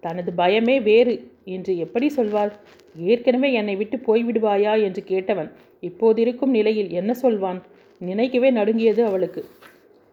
தனது 0.00 0.32
பயமே 0.36 0.82
வேறு. 0.82 1.30
என்று 1.44 1.78
எப்படி 1.78 2.12
சொல்வாள்? 2.16 2.52
ஏற்கனவே 2.96 3.52
என்னை 3.52 3.76
விட்டு 3.76 3.96
போய்விடுவாயா? 3.96 4.82
என்று 4.82 5.02
கேட்டவன். 5.08 5.50
இப்போதிருக்கும் 5.82 6.54
நிலையில் 6.58 6.90
என்ன 6.90 7.14
சொல்வான்? 7.14 7.62
நினைக்கவே 7.98 8.50
நடுங்கியது 8.50 9.04
அவளுக்கு. 9.04 9.44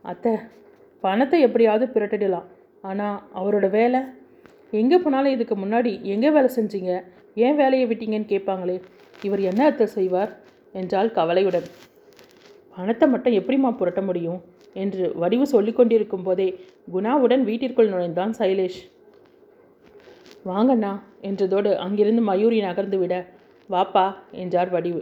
அத்தை 0.01 0.33
பணத்தை 0.99 1.41
எப்படியாவது 1.41 1.85
பிரட்டிடலாம். 1.85 2.47
ஆனால் 2.81 3.21
அவரோட 3.35 3.69
வேலை? 3.69 3.99
எங்கே 4.71 4.97
போனாலும் 4.97 5.31
இதுக்கு 5.31 5.55
முன்னாடி 5.55 6.01
எங்கே 6.01 6.29
வேலை 6.29 6.49
செஞ்சீங்க? 6.55 7.03
ஏன் 7.35 7.55
வேலையை 7.55 7.87
விட்டீங்கன்னு 7.87 8.31
கேட்பாங்களே? 8.33 8.81
இவர் 9.23 9.41
என்ன 9.49 9.65
அத்தை 9.65 9.87
செய்வார் 9.87 10.31
என்றால் 10.73 11.11
கவலையுடன். 11.11 11.67
பணத்தை 12.77 13.07
மட்டும் 13.09 13.37
எப்படிம்மா 13.39 13.69
புரட்ட 13.77 14.01
முடியும்? 14.01 14.39
என்று 14.75 15.05
வடிவு 15.15 15.45
சொல்லி 15.47 15.71
கொண்டிருக்கும் 15.71 16.23
போதே 16.23 16.47
குணாவுடன் 16.93 17.43
வீட்டிற்குள் 17.43 17.91
நுழைந்தான் 17.93 18.33
சைலேஷ். 18.39 18.79
வாங்கண்ணா 20.45 20.91
என்றதோடு 21.21 21.71
அங்கிருந்து 21.85 22.21
மயூரி 22.21 22.59
நகர்ந்து 22.61 22.97
விட 22.97 23.13
வாப்பா 23.69 24.05
என்றார் 24.31 24.69
வடிவு. 24.69 25.01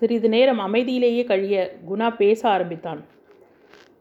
சிறிது 0.00 0.28
நேரம் 0.28 0.60
அமைதியிலேயே 0.66 1.22
கழிய 1.24 1.56
குணா 1.88 2.08
பேச 2.16 2.40
ஆரம்பித்தான். 2.48 3.00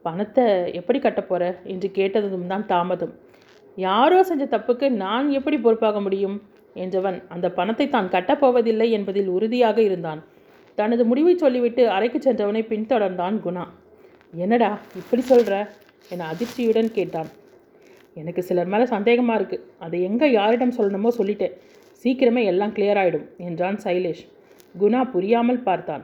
பணத்தை 0.05 0.46
எப்படி 0.79 1.00
கட்டப்போற 1.00 1.43
என்று 1.63 1.88
கேட்டதும் 1.91 2.48
தான் 2.48 2.65
தாமதம். 2.65 3.13
யாரோ 3.77 4.19
செஞ்ச 4.24 4.43
தப்புக்கு 4.46 4.89
நான் 5.03 5.27
எப்படி 5.29 5.58
பொறுப்பாக 5.58 6.00
முடியும்? 6.00 6.38
என்றவன் 6.83 7.17
அந்த 7.36 7.48
பணத்தை 7.57 7.86
தான் 7.95 8.09
கட்டப்போவதில்லை 8.15 8.88
என்பதில் 8.98 9.29
உறுதியாக 9.36 9.77
இருந்தான். 9.88 10.21
தனது 10.77 11.03
முடிவை 11.12 11.33
சொல்லிவிட்டு 11.43 11.83
அறைக்கு 11.95 12.19
சென்றவனை 12.25 12.62
பின்தொடர்ந்தான் 12.71 13.38
குணா. 13.45 13.65
என்னடா 14.33 14.71
இப்படி 15.00 15.24
சொல்கிற 15.31 15.55
என 16.13 16.27
அதிர்ச்சியுடன் 16.33 16.91
கேட்டான். 16.98 17.29
எனக்கு 18.19 18.41
சிலர் 18.50 18.71
மேலே 18.74 18.86
சந்தேகமாக 18.93 19.39
இருக்குது 19.39 19.65
அதை 19.86 19.98
எங்கே 20.09 20.27
யாரிடம் 20.38 20.77
சொல்லணுமோ 20.77 21.09
சொல்லிட்டேன். 21.19 21.55
சீக்கிரமே 22.03 22.43
எல்லாம் 22.51 22.74
கிளியர் 22.77 23.00
ஆகிடும் 23.01 23.27
என்றான் 23.48 23.79
சைலேஷ். 23.86 24.24
குணா 24.81 25.01
புரியாமல் 25.13 25.65
பார்த்தான். 25.67 26.03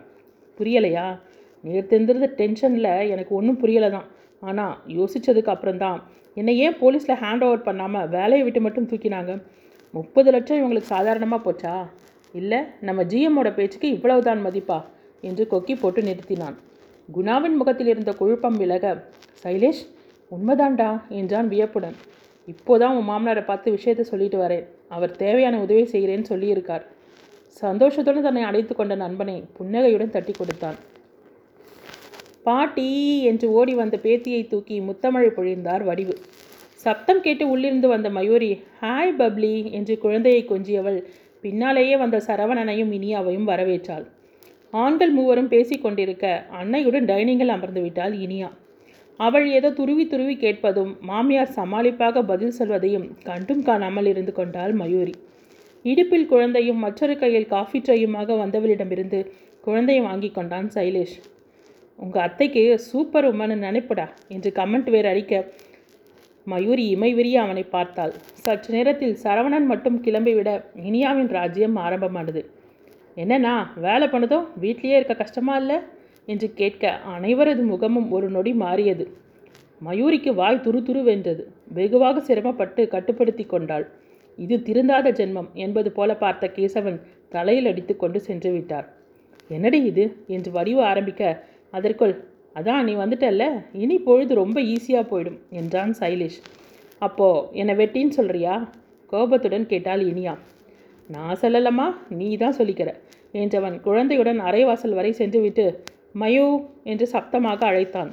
புரியலையா? 0.57 1.07
நேற்று 1.63 2.29
டென்ஷனில் 2.41 2.91
எனக்கு 3.13 3.31
ஒன்றும் 3.39 3.59
புரியலை 3.63 3.89
தான். 3.97 4.07
ஆனால் 4.49 4.73
யோசித்ததுக்கு 4.97 5.53
அப்புறம்தான். 5.53 5.99
என்னை 6.39 6.53
ஏன் 6.65 6.79
போலீஸில் 6.81 7.19
ஹேண்ட் 7.21 7.43
ஓவர் 7.47 7.67
பண்ணாமல் 7.67 8.09
வேலையை 8.15 8.43
விட்டு 8.45 8.61
மட்டும் 8.65 8.87
தூக்கினாங்க? 8.91 9.33
முப்பது 9.97 10.29
லட்சம் 10.31 10.59
இவங்களுக்கு 10.61 10.91
சாதாரணமாக 10.93 11.41
போச்சா? 11.45 11.75
இல்லை 12.33 12.59
நம்ம 12.81 13.03
ஜிஎம்மோட 13.03 13.49
பேச்சுக்கு 13.53 13.87
இவ்வளவுதான் 13.89 14.41
மதிப்பா? 14.45 14.79
என்று 15.21 15.43
கொக்கி 15.51 15.75
போட்டு 15.79 16.01
நிறுத்தினான். 16.01 16.55
குணாவின் 17.09 17.55
முகத்தில் 17.59 17.87
இருந்த 17.87 18.11
குழப்பம் 18.13 18.57
விலக 18.57 18.85
சைலேஷ் 19.43 19.83
உண்மைதான்டா 20.31 20.89
என்றான் 21.19 21.47
வியப்புடன். 21.47 21.95
இப்போதான் 22.47 22.95
உன் 22.97 23.09
மாமனாரை 23.09 23.43
பார்த்து 23.45 23.71
விஷயத்தை 23.71 24.05
சொல்லிட்டு 24.05 24.37
வரேன். 24.41 24.65
அவர் 24.95 25.13
தேவையான 25.23 25.59
உதவி 25.59 25.83
செய்கிறேன்னு 25.93 26.31
சொல்லியிருக்கார். 26.33 26.83
சந்தோஷத்துடன் 27.63 28.27
தன்னை 28.27 28.43
அழைத்து 28.43 28.75
கொண்ட 28.75 28.95
நண்பனை 28.95 29.35
புன்னகையுடன் 29.57 30.15
தட்டி 30.17 30.33
கொடுத்தான். 30.37 30.77
பாட்டி 32.47 32.89
என்று 33.23 33.47
ஓடி 33.51 33.73
வந்த 33.75 33.97
பேத்தியை 34.03 34.41
தூக்கி 34.47 34.77
முத்தமழை 34.81 35.29
பொழிந்தார் 35.37 35.83
வடிவு. 35.83 36.15
சப்தம் 36.85 37.21
கேட்டு 37.21 37.45
உள்ளிருந்து 37.51 37.87
வந்த 37.87 38.07
மயூரி 38.09 38.49
ஹாய் 38.81 39.15
பப்ளி 39.19 39.53
என்று 39.77 39.93
குழந்தையை 39.97 40.41
கொஞ்சியவள் 40.49 40.99
பின்னாலேயே 41.43 41.95
வந்த 42.01 42.17
சரவணனையும் 42.27 42.91
இனியாவையும் 42.97 43.49
வரவேற்றாள். 43.51 44.05
ஆண்கள் 44.73 45.13
மூவரும் 45.17 45.49
பேசிக்கொண்டிருக்க 45.53 46.25
அன்னையுடன் 46.59 47.07
டைனிங்கில் 47.11 47.53
அமர்ந்து 47.55 47.81
விட்டாள் 47.81 48.13
இனியா. 48.25 48.49
அவள் 49.19 49.45
ஏதோ 49.57 49.69
துருவி 49.69 50.05
துருவி 50.07 50.35
கேட்பதும் 50.35 50.91
மாமியார் 51.09 51.55
சமாளிப்பாக 51.57 52.23
பதில் 52.31 52.57
சொல்வதையும் 52.57 53.05
கண்டும் 53.27 53.63
காணாமல் 53.63 54.09
இருந்து 54.13 54.33
கொண்டாள் 54.33 54.73
மயூரி. 54.81 55.13
இடுப்பில் 55.85 56.27
குழந்தையும் 56.33 56.83
மற்றொரு 56.85 57.15
கையில் 57.17 57.51
காஃபி 57.53 57.79
ட்ரையுமாக 57.79 58.37
வந்தவளிடமிருந்து 58.41 59.19
குழந்தையை 59.63 60.01
வாங்கி 60.09 60.29
கொண்டான் 60.31 60.67
சைலேஷ். 60.75 61.15
உங்கள் 61.99 62.25
அத்தைக்கு 62.27 62.63
சூப்பர் 62.87 63.27
உமன்னு 63.31 63.55
நினைப்படா 63.67 64.07
என்று 64.27 64.49
கமெண்ட் 64.59 64.89
வேறு 64.95 65.07
அடிக்க 65.13 65.33
மயூரி 66.45 66.95
இமைவிரிய 66.95 67.37
அவனை 67.41 67.63
பார்த்தாள். 67.63 68.13
சற்று 68.33 68.73
நேரத்தில் 68.73 69.17
சரவணன் 69.23 69.65
மட்டும் 69.65 70.03
கிளம்பிவிட 70.03 70.49
இனியாவின் 70.75 71.27
ராஜ்யம் 71.27 71.75
ஆரம்பமானது. 71.75 72.41
என்னண்ணா 73.17 73.53
வேலை 73.75 74.07
பண்ணதோ 74.07 74.39
வீட்லேயே 74.61 74.95
இருக்க 74.95 75.13
கஷ்டமா 75.13 75.55
இல்லை? 75.55 75.77
என்று 76.25 76.53
கேட்க 76.53 76.99
அனைவரது 77.17 77.63
முகமும் 77.63 78.11
ஒரு 78.11 78.29
நொடி 78.29 78.53
மாறியது. 78.53 79.05
மயூரிக்கு 79.81 80.33
வாய் 80.33 80.63
துரு 80.63 80.79
துரு 80.81 81.03
வென்றது. 81.03 81.43
வெகுவாக 81.73 82.21
சிரமப்பட்டு 82.21 82.87
கட்டுப்படுத்தி 82.87 83.45
கொண்டாள். 83.45 83.85
இது 84.37 84.55
திருந்தாத 84.57 85.11
ஜென்மம் 85.11 85.49
என்பது 85.53 85.91
போல 85.91 86.15
பார்த்த 86.15 86.51
கேசவன் 86.55 87.01
தலையில் 87.29 87.65
அடித்து 87.65 87.95
கொண்டு 87.95 88.19
சென்று 88.19 88.51
விட்டார். 88.51 88.87
என்னடி 89.47 89.83
இது? 89.83 90.05
என்று 90.27 90.51
வடிவு 90.51 90.81
ஆரம்பிக்க 90.83 91.43
அதற்குள் 91.71 92.15
அதான் 92.55 92.85
நீ 92.87 92.93
வந்துட்டல்ல? 92.95 93.45
இனி 93.83 93.97
பொழுது 94.07 94.33
ரொம்ப 94.41 94.57
ஈஸியாக 94.73 95.05
போயிடும் 95.11 95.39
என்றான் 95.59 95.93
சைலேஷ். 96.01 96.39
அப்போ 97.01 97.27
என்னை 97.61 97.73
வெட்டின்னு 97.81 98.17
சொல்றியா? 98.19 98.53
கோபத்துடன் 99.13 99.65
கேட்டாள் 99.71 100.03
இனியா. 100.11 100.33
நான் 101.09 101.39
சொல்லலம்மா 101.41 101.87
நீ 102.19 102.29
தான் 102.43 102.57
சொல்லிக்கிற 102.59 102.91
என்றவன் 103.33 103.75
குழந்தையுடன் 103.87 104.39
அரைவாசல் 104.49 104.97
வரை 104.99 105.11
சென்றுவிட்டு 105.19 105.65
மயூ 106.21 106.45
என்று 106.83 107.05
சப்தமாக 107.13 107.61
அழைத்தான். 107.71 108.11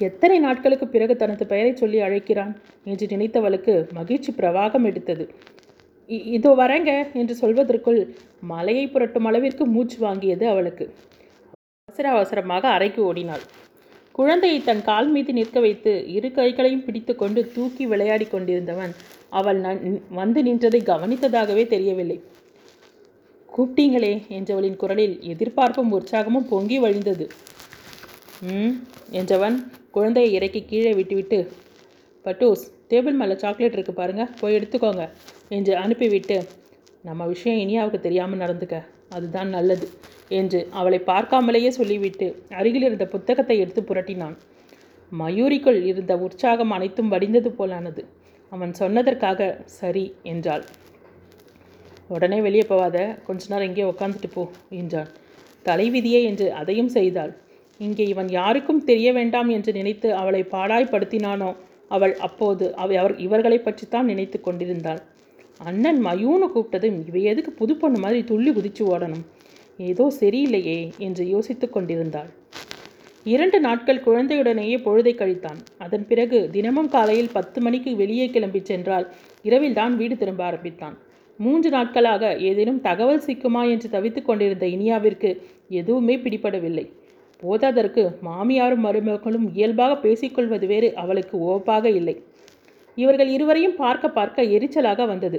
எத்தனை 0.00 0.36
நாட்களுக்கு 0.38 0.86
பிறகு 0.88 1.14
தனது 1.16 1.44
பெயரை 1.52 1.72
சொல்லி 1.76 1.98
அழைக்கிறான்? 2.06 2.52
என்று 2.84 3.06
நினைத்தவளுக்கு 3.14 3.74
மகிழ்ச்சி 3.98 4.32
பிரவாகம் 4.32 4.86
எடுத்தது. 4.90 5.24
இதோ 6.36 6.50
வரேங்க 6.60 6.90
என்று 7.20 7.34
சொல்வதற்குள் 7.42 8.00
மலையை 8.52 8.84
புரட்டும் 8.86 9.26
அளவிற்கு 9.30 9.64
மூச்சு 9.66 9.98
வாங்கியது 10.06 10.44
அவளுக்கு. 10.52 10.86
அவசர 11.98 12.16
அவசரமாக 12.16 12.68
அறைக்கு 12.68 13.04
ஓடினாள். 13.04 13.40
குழந்தையை 14.12 14.62
தன் 14.62 14.82
கால் 14.82 15.08
மீது 15.08 15.32
நிற்க 15.32 15.60
வைத்து 15.60 16.06
இரு 16.08 16.32
கைகளையும் 16.32 16.84
பிடித்துக்கொண்டு 16.84 17.52
தூக்கி 17.52 17.86
விளையாடி 17.86 18.24
கொண்டிருந்தவன் 18.24 18.94
அவள் 19.28 19.60
நன்- 19.60 20.00
வந்து 20.10 20.42
நின்றதை 20.42 20.80
கவனித்ததாகவே 20.82 21.66
தெரியவில்லை. 21.66 22.20
கூப்பிட்டீங்களே 23.56 24.12
என்றவளின் 24.28 24.76
குரலில் 24.76 25.22
எதிர்பார்ப்பும் 25.22 25.92
உற்சாகமும் 25.92 26.48
பொங்கி 26.48 26.80
வழிந்தது. 26.80 27.28
ம் 28.42 28.72
என்றவன் 29.12 29.56
குழந்தையை 29.90 30.32
இறக்கி 30.32 30.64
கீழே 30.64 30.92
விட்டுவிட்டு 30.94 31.50
பட்டூஸ் 32.24 32.64
டேபிள் 32.90 33.12
மேலே 33.12 33.38
சாக்லேட் 33.38 33.72
இருக்கு 33.72 33.92
பாருங்க 33.92 34.28
போய் 34.40 34.56
எடுத்துக்கோங்க 34.56 35.08
என்று 35.48 35.76
அனுப்பிவிட்டு 35.76 36.46
நம்ம 37.02 37.26
விஷயம் 37.26 37.68
இனியாவுக்கு 37.68 38.00
தெரியாமல் 38.00 38.38
நடந்துக்க 38.38 38.84
அதுதான் 39.08 39.48
நல்லது. 39.48 39.88
என்று 40.38 40.60
அவளை 40.70 40.98
பார்க்காமலேயே 41.10 41.70
சொல்லிவிட்டு 41.78 42.26
அருகில் 42.60 42.86
இருந்த 42.88 43.06
புத்தகத்தை 43.14 43.56
எடுத்து 43.58 43.82
புரட்டினான். 43.82 44.36
மயூரிக்குள் 45.12 45.80
இருந்த 45.90 46.14
உற்சாகம் 46.26 46.74
அனைத்தும் 46.76 47.12
வடிந்தது 47.14 47.50
போலானது. 47.58 48.02
அவன் 48.52 48.72
சொன்னதற்காக 48.80 49.48
சரி 49.78 50.04
என்றாள். 50.32 50.64
உடனே 52.08 52.38
வெளியே 52.40 52.64
போவாத. 52.68 52.96
கொஞ்ச 53.26 53.42
நேரம் 53.48 53.68
இங்கே 53.70 53.86
உட்காந்துட்டு 53.92 54.30
போ 54.34 54.44
என்றான். 54.80 55.10
தலைவிதியே 55.66 56.20
என்று 56.22 56.46
அதையும் 56.60 56.92
செய்தாள். 56.96 57.32
இங்கே 57.80 58.04
இவன் 58.12 58.30
யாருக்கும் 58.38 58.84
தெரிய 58.90 59.08
வேண்டாம் 59.18 59.50
என்று 59.56 59.72
நினைத்து 59.72 60.08
அவளை 60.20 60.42
பாடாய்படுத்தினானோ 60.54 61.50
அவள் 61.90 62.14
அப்போது 62.26 62.64
அவ 62.82 62.96
அவர் 63.00 63.14
இவர்களை 63.26 63.58
பற்றித்தான் 63.58 64.08
நினைத்து 64.12 64.38
கொண்டிருந்தாள். 64.40 65.00
அண்ணன் 65.60 66.00
மயூன்னு 66.06 66.46
கூப்பிட்டதும் 66.54 66.98
இவை 67.08 67.22
எதுக்கு 67.32 67.52
புது 67.60 67.74
பொண்ணு 67.76 67.98
மாதிரி 68.04 68.20
துள்ளி 68.30 68.50
குதிச்சு 68.56 68.82
ஓடணும்? 68.94 69.24
ஏதோ 69.78 70.04
சரியில்லையே 70.20 70.78
என்று 70.98 71.24
யோசித்துக் 71.28 71.74
கொண்டிருந்தாள். 71.74 72.30
இரண்டு 73.26 73.58
நாட்கள் 73.60 74.04
குழந்தையுடனேயே 74.06 74.76
பொழுதை 74.86 75.12
கழித்தான். 75.14 75.58
அதன் 75.78 76.06
பிறகு 76.06 76.38
தினமும் 76.50 76.88
காலையில் 76.88 77.34
பத்து 77.34 77.58
மணிக்கு 77.60 77.90
வெளியே 77.96 78.26
கிளம்பிச் 78.26 78.70
சென்றால் 78.70 79.06
இரவில் 79.44 79.76
தான் 79.80 79.94
வீடு 79.96 80.16
திரும்ப 80.16 80.42
ஆரம்பித்தான். 80.44 80.96
மூன்று 81.38 81.68
நாட்களாக 81.70 82.30
ஏதேனும் 82.48 82.80
தகவல் 82.80 83.24
சிக்குமா 83.26 83.62
என்று 83.70 83.88
தவித்துக் 83.88 84.28
கொண்டிருந்த 84.28 84.66
இனியாவிற்கு 84.66 85.30
எதுவுமே 85.80 86.16
பிடிபடவில்லை. 86.16 86.86
போதாதற்கு 87.42 88.02
மாமியாரும் 88.28 88.84
மருமகளும் 88.86 89.46
இயல்பாக 89.54 89.92
பேசிக்கொள்வது 89.96 90.66
வேறு 90.66 90.88
அவளுக்கு 90.94 91.36
ஓப்பாக 91.50 91.84
இல்லை. 91.90 92.16
இவர்கள் 92.94 93.28
இருவரையும் 93.28 93.76
பார்க்க 93.76 94.08
பார்க்க 94.08 94.42
எரிச்சலாக 94.56 95.06
வந்தது. 95.06 95.38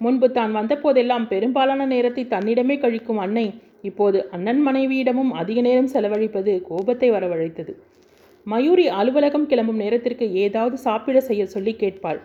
முன்பு 0.00 0.26
தான் 0.30 0.52
வந்தபோதெல்லாம் 0.52 1.24
பெரும்பாலான 1.26 1.86
நேரத்தை 1.86 2.24
தன்னிடமே 2.24 2.76
கழிக்கும் 2.80 3.22
அன்னை 3.24 3.46
இப்போது 3.84 4.18
அண்ணன் 4.34 4.62
மனைவியிடமும் 4.66 5.32
அதிக 5.40 5.58
நேரம் 5.60 5.92
செலவழிப்பது 5.94 6.52
கோபத்தை 6.68 7.08
வரவழைத்தது. 7.10 7.72
மயூரி 8.46 8.86
அலுவலகம் 9.00 9.46
கிளம்பும் 9.46 9.80
நேரத்திற்கு 9.84 10.26
ஏதாவது 10.44 10.76
சாப்பிட 10.86 11.20
செய்ய 11.20 11.42
சொல்லி 11.46 11.72
கேட்பாள். 11.82 12.20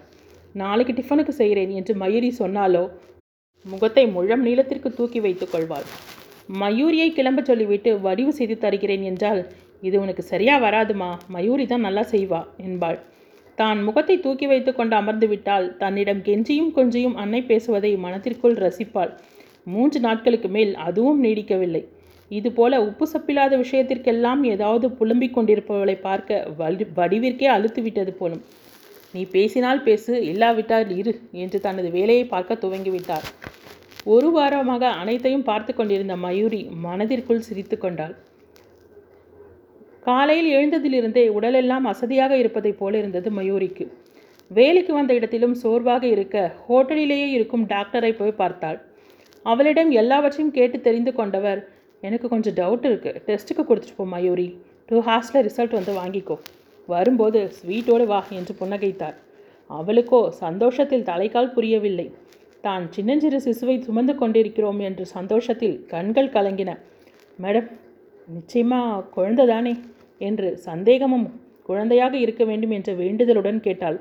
நாளைக்கு 0.55 0.93
டிஃபனுக்கு 0.93 1.33
செய்கிறேன் 1.41 1.71
என்று 1.79 1.93
மயூரி 2.03 2.29
சொன்னாலோ? 2.39 2.83
முகத்தை 3.65 4.05
முழம் 4.15 4.43
நீளத்திற்கு 4.47 4.89
தூக்கி 4.97 5.19
வைத்துக் 5.25 5.53
கொள்வாள். 5.53 5.85
மயூரியை 6.61 7.09
கிளம்ப 7.17 7.41
சொல்லிவிட்டு 7.49 7.91
வடிவு 8.05 8.31
செய்து 8.39 8.55
தருகிறேன் 8.63 9.03
என்றால் 9.11 9.41
இது 9.83 9.95
உனக்கு 10.03 10.23
சரியா 10.31 10.55
வராதுமா? 10.65 11.11
மயூரி 11.35 11.65
தான் 11.65 11.85
நல்லா 11.87 12.03
செய்வா 12.13 12.41
என்பாள். 12.67 12.99
தான் 13.57 13.79
முகத்தை 13.87 14.15
தூக்கி 14.19 14.45
வைத்து 14.51 14.71
கொண்டு 14.73 14.95
அமர்ந்து 14.95 15.27
விட்டால் 15.31 15.65
தன்னிடம் 15.81 16.21
கெஞ்சியும் 16.27 16.71
கொஞ்சியும் 16.77 17.17
அன்னை 17.23 17.41
பேசுவதை 17.51 17.91
மனத்திற்குள் 18.05 18.55
ரசிப்பாள். 18.65 19.11
மூன்று 19.63 19.99
நாட்களுக்கு 19.99 20.49
மேல் 20.49 20.75
அதுவும் 20.75 21.23
நீடிக்கவில்லை. 21.23 21.83
இதுபோல 22.31 22.73
உப்பு 22.85 23.05
சப்பில்லாத 23.13 23.53
விஷயத்திற்கெல்லாம் 23.57 24.41
ஏதாவது 24.43 24.85
புலம்பிக் 24.91 25.35
கொண்டிருப்பவளை 25.37 25.95
பார்க்க 26.01 26.47
வடி 26.57 26.85
வடிவிற்கே 26.95 27.47
அழுத்து 27.55 27.81
விட்டது 27.81 28.13
போலும். 28.13 28.43
நீ 29.11 29.23
பேசினால் 29.25 29.83
பேசு 29.83 30.13
இல்லாவிட்டால் 30.25 30.91
இரு 30.97 31.13
என்று 31.31 31.59
தனது 31.59 31.89
வேலையை 31.91 32.25
பார்க்க 32.25 32.61
துவங்கிவிட்டார். 32.63 33.25
ஒரு 34.03 34.29
வாரமாக 34.37 34.83
அனைத்தையும் 35.01 35.43
பார்த்து 35.43 35.73
கொண்டிருந்த 35.73 36.15
மயூரி 36.15 36.61
மனதிற்குள் 36.85 37.45
சிரித்து 37.47 37.77
கொண்டாள். 37.77 38.15
காலையில் 39.99 40.49
எழுந்ததிலிருந்தே 40.55 41.25
உடலெல்லாம் 41.29 41.85
அசதியாக 41.85 42.37
இருப்பதைப் 42.37 42.79
போல 42.79 42.97
இருந்தது 42.97 43.29
மயூரிக்கு. 43.31 43.85
வேலைக்கு 44.51 44.93
வந்த 44.93 45.11
இடத்திலும் 45.13 45.53
சோர்வாக 45.53 46.03
இருக்க 46.07 46.37
ஹோட்டலிலேயே 46.67 47.29
இருக்கும் 47.29 47.67
டாக்டரை 47.67 48.11
போய் 48.17 48.39
பார்த்தாள். 48.41 48.79
அவளிடம் 49.51 49.91
எல்லாவற்றையும் 50.01 50.53
கேட்டு 50.57 50.77
தெரிந்து 50.87 51.11
கொண்டவர். 51.19 51.61
எனக்கு 52.07 52.27
கொஞ்சம் 52.33 52.55
டவுட் 52.59 52.85
இருக்குது 52.89 53.19
டெஸ்ட்டுக்கு 53.27 53.63
கொடுத்துட்டு 53.67 53.97
போ 53.97 54.05
மயூரி. 54.13 54.47
டூ 54.89 54.97
ஹார்ஸில் 55.07 55.43
ரிசல்ட் 55.47 55.77
வந்து 55.79 55.93
வாங்கிக்கோ. 55.99 56.37
வரும்போது 56.89 57.39
ஸ்வீட்டோடு 57.57 58.05
வா 58.11 58.19
என்று 58.39 58.53
புன்னகைத்தார். 58.61 59.17
அவளுக்கோ 59.69 60.19
சந்தோஷத்தில் 60.43 61.07
தலைக்கால் 61.09 61.53
புரியவில்லை. 61.55 62.07
தான் 62.65 62.83
சின்னஞ்சிறு 62.95 63.39
சிசுவை 63.45 63.75
சுமந்து 63.85 64.13
கொண்டிருக்கிறோம் 64.15 64.79
என்று 64.79 65.05
சந்தோஷத்தில் 65.05 65.77
கண்கள் 65.93 66.33
கலங்கின. 66.35 66.71
மேடம் 67.43 67.69
நிச்சயமாக 68.35 69.03
குழந்தை 69.15 69.45
தானே? 69.47 69.73
என்று 70.27 70.49
சந்தேகமும் 70.67 71.27
குழந்தையாக 71.69 72.13
இருக்க 72.17 72.43
வேண்டும் 72.49 72.71
என்ற 72.71 72.91
வேண்டுதலுடன் 72.93 73.59
கேட்டாள். 73.59 73.97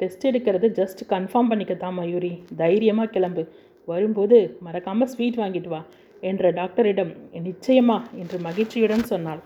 டெஸ்ட் 0.00 0.24
எடுக்கிறது 0.30 0.68
ஜஸ்ட் 0.78 1.02
கன்ஃபார்ம் 1.08 1.50
பண்ணிக்கத்தான் 1.50 1.96
மயூரி. 1.98 2.32
தைரியமாக 2.56 3.12
கிளம்பு. 3.16 3.42
வரும்போது 3.88 4.38
மறக்காமல் 4.66 5.10
ஸ்வீட் 5.12 5.38
வாங்கிட்டு 5.40 5.70
வா 5.72 5.80
என்ற 6.22 6.50
டாக்டரிடம் 6.58 7.12
நிச்சயமா 7.46 7.96
என்று 8.20 8.38
மகிழ்ச்சியுடன் 8.46 9.04
சொன்னாள். 9.12 9.40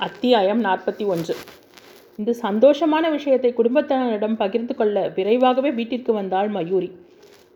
அத்தியாயம் 0.00 0.60
நாற்பத்தி 0.64 1.04
ஒன்று. 1.06 1.34
இந்த 2.16 2.32
சந்தோஷமான 2.44 3.10
விஷயத்தை 3.10 3.50
குடும்பத்தினரிடம் 3.52 4.36
பகிர்ந்து 4.42 4.74
கொள்ள 4.74 4.96
விரைவாகவே 5.16 5.70
வீட்டிற்கு 5.70 6.12
வந்தாள் 6.12 6.48
மயூரி. 6.56 6.90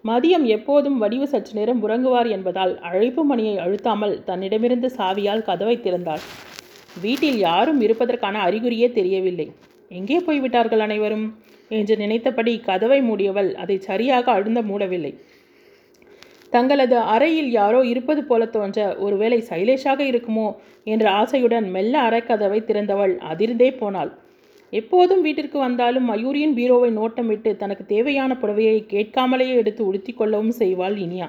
மதியம் 0.05 0.45
எப்போதும் 0.57 0.99
வடிவு 0.99 1.27
சற்று 1.33 1.53
நேரம் 1.59 1.83
உறங்குவார் 1.85 2.29
என்பதால் 2.37 2.73
அழைப்பு 2.89 3.25
மணியை 3.25 3.57
அழுத்தாமல் 3.65 4.15
தன்னிடமிருந்து 4.29 4.91
சாவியால் 4.99 5.47
கதவை 5.49 5.77
திறந்தாள். 5.77 6.23
வீட்டில் 7.03 7.39
யாரும் 7.49 7.81
இருப்பதற்கான 7.81 8.39
அறிகுறியே 8.49 8.89
தெரியவில்லை. 8.99 9.47
எங்கே 9.91 10.19
போய்விட்டார்கள் 10.27 10.85
அனைவரும்? 10.87 11.27
என்று 11.79 11.95
நினைத்தபடி 11.97 12.53
கதவை 12.69 12.99
மூடியவள் 13.01 13.51
அதை 13.55 13.77
சரியாக 13.89 14.27
அழுந்த 14.33 14.61
மூடவில்லை. 14.63 15.13
தங்களது 16.53 16.97
அறையில் 17.13 17.51
யாரோ 17.51 17.81
இருப்பது 17.85 18.23
போல 18.25 18.43
தோன்ற 18.47 18.81
ஒருவேளை 18.99 19.39
சைலேஷாக 19.51 20.01
இருக்குமோ? 20.11 20.49
என்ற 20.85 21.07
ஆசையுடன் 21.21 21.67
மெல்ல 21.71 21.95
அறைக்கதவை 22.09 22.59
திறந்தவள் 22.65 23.15
அதிர்ந்தே 23.31 23.71
போனாள். 23.79 24.11
எப்போதும் 24.73 25.23
வீட்டிற்கு 25.23 25.59
வந்தாலும் 25.59 26.07
மயூரியின் 26.11 26.55
பீரோவை 26.59 26.91
நோட்டமிட்டு 26.91 27.51
தனக்கு 27.57 27.85
தேவையான 27.87 28.37
புடவையை 28.43 28.77
கேட்காமலேயே 28.93 29.55
எடுத்து 29.55 29.83
உடுத்திக் 29.87 30.19
கொள்ளவும் 30.21 30.55
செய்வாள் 30.59 30.97
இனியா. 30.97 31.29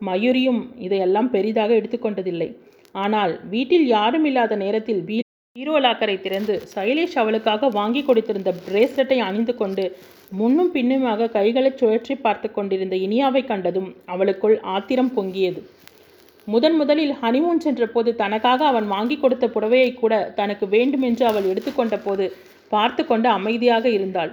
மயூரியும் 0.00 0.60
இதையெல்லாம் 0.78 1.30
பெரிதாக 1.30 1.70
எடுத்துக்கொண்டதில்லை 1.80 2.50
ஆனால் 2.94 3.32
வீட்டில் 3.50 3.86
யாரும் 3.86 4.26
இல்லாத 4.28 4.56
நேரத்தில் 4.56 5.02
பீ 5.08 5.16
ஈரோலாக்கரை 5.60 6.14
திறந்து 6.24 6.54
சைலேஷ் 6.72 7.16
அவளுக்காக 7.20 7.68
வாங்கி 7.76 8.00
கொடுத்திருந்த 8.08 8.50
பிரேஸ்லெட்டை 8.66 9.18
அணிந்து 9.26 9.52
கொண்டு 9.60 9.84
முன்னும் 10.38 10.70
பின்னுமாக 10.74 11.28
கைகளை 11.36 11.70
சுழற்றி 11.80 12.14
பார்த்து 12.24 12.48
கொண்டிருந்த 12.56 12.94
இனியாவை 13.06 13.42
கண்டதும் 13.50 13.88
அவளுக்குள் 14.12 14.56
ஆத்திரம் 14.74 15.12
பொங்கியது. 15.16 15.60
முதன் 16.48 16.76
முதலில் 16.80 17.14
ஹனிமூன் 17.22 17.62
சென்றபோது 17.64 18.10
தனக்காக 18.22 18.60
அவன் 18.72 18.86
வாங்கி 18.94 19.16
கொடுத்த 19.22 19.46
புடவையை 19.54 19.90
கூட 20.02 20.14
தனக்கு 20.40 20.66
வேண்டுமென்று 20.74 21.24
அவள் 21.30 21.48
எடுத்துக்கொண்ட 21.52 21.96
போது 22.06 22.26
பார்த்து 22.74 23.04
கொண்டு 23.10 23.28
அமைதியாக 23.38 23.88
இருந்தாள். 23.96 24.32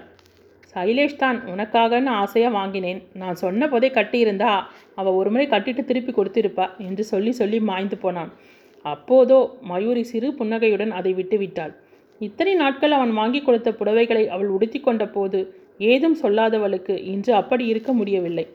சைலேஷ் 0.74 1.22
தான் 1.24 1.38
உனக்காகன்னு 1.54 2.12
ஆசையாக 2.24 2.56
வாங்கினேன். 2.60 3.00
நான் 3.22 3.42
சொன்ன 3.44 3.68
போதே 3.74 3.90
கட்டியிருந்தா 3.98 4.52
அவள் 5.00 5.18
ஒரு 5.22 5.32
முறை 5.34 5.48
கட்டிட்டு 5.54 5.84
திருப்பி 5.92 6.14
கொடுத்திருப்பா 6.14 6.68
என்று 6.88 7.06
சொல்லி 7.14 7.34
சொல்லி 7.40 7.60
மாய்ந்து 7.70 8.00
போனான். 8.04 8.32
அப்போதோ 8.86 9.40
மயூரி 9.62 10.04
சிறு 10.04 10.28
புன்னகையுடன் 10.34 10.92
அதை 10.92 11.12
விட்டுவிட்டாள் 11.14 11.74
இத்தனை 12.22 12.54
நாட்கள் 12.54 12.92
அவன் 12.92 13.14
வாங்கி 13.14 13.40
கொடுத்த 13.42 13.70
புடவைகளை 13.72 14.24
அவள் 14.28 14.48
உடுத்தி 14.48 14.80
கொண்ட 14.80 15.04
போது 15.08 15.40
ஏதும் 15.78 16.18
சொல்லாதவளுக்கு 16.22 16.94
இன்று 17.14 17.32
அப்படி 17.34 17.64
இருக்க 17.66 17.92
முடியவில்லை. 17.94 18.46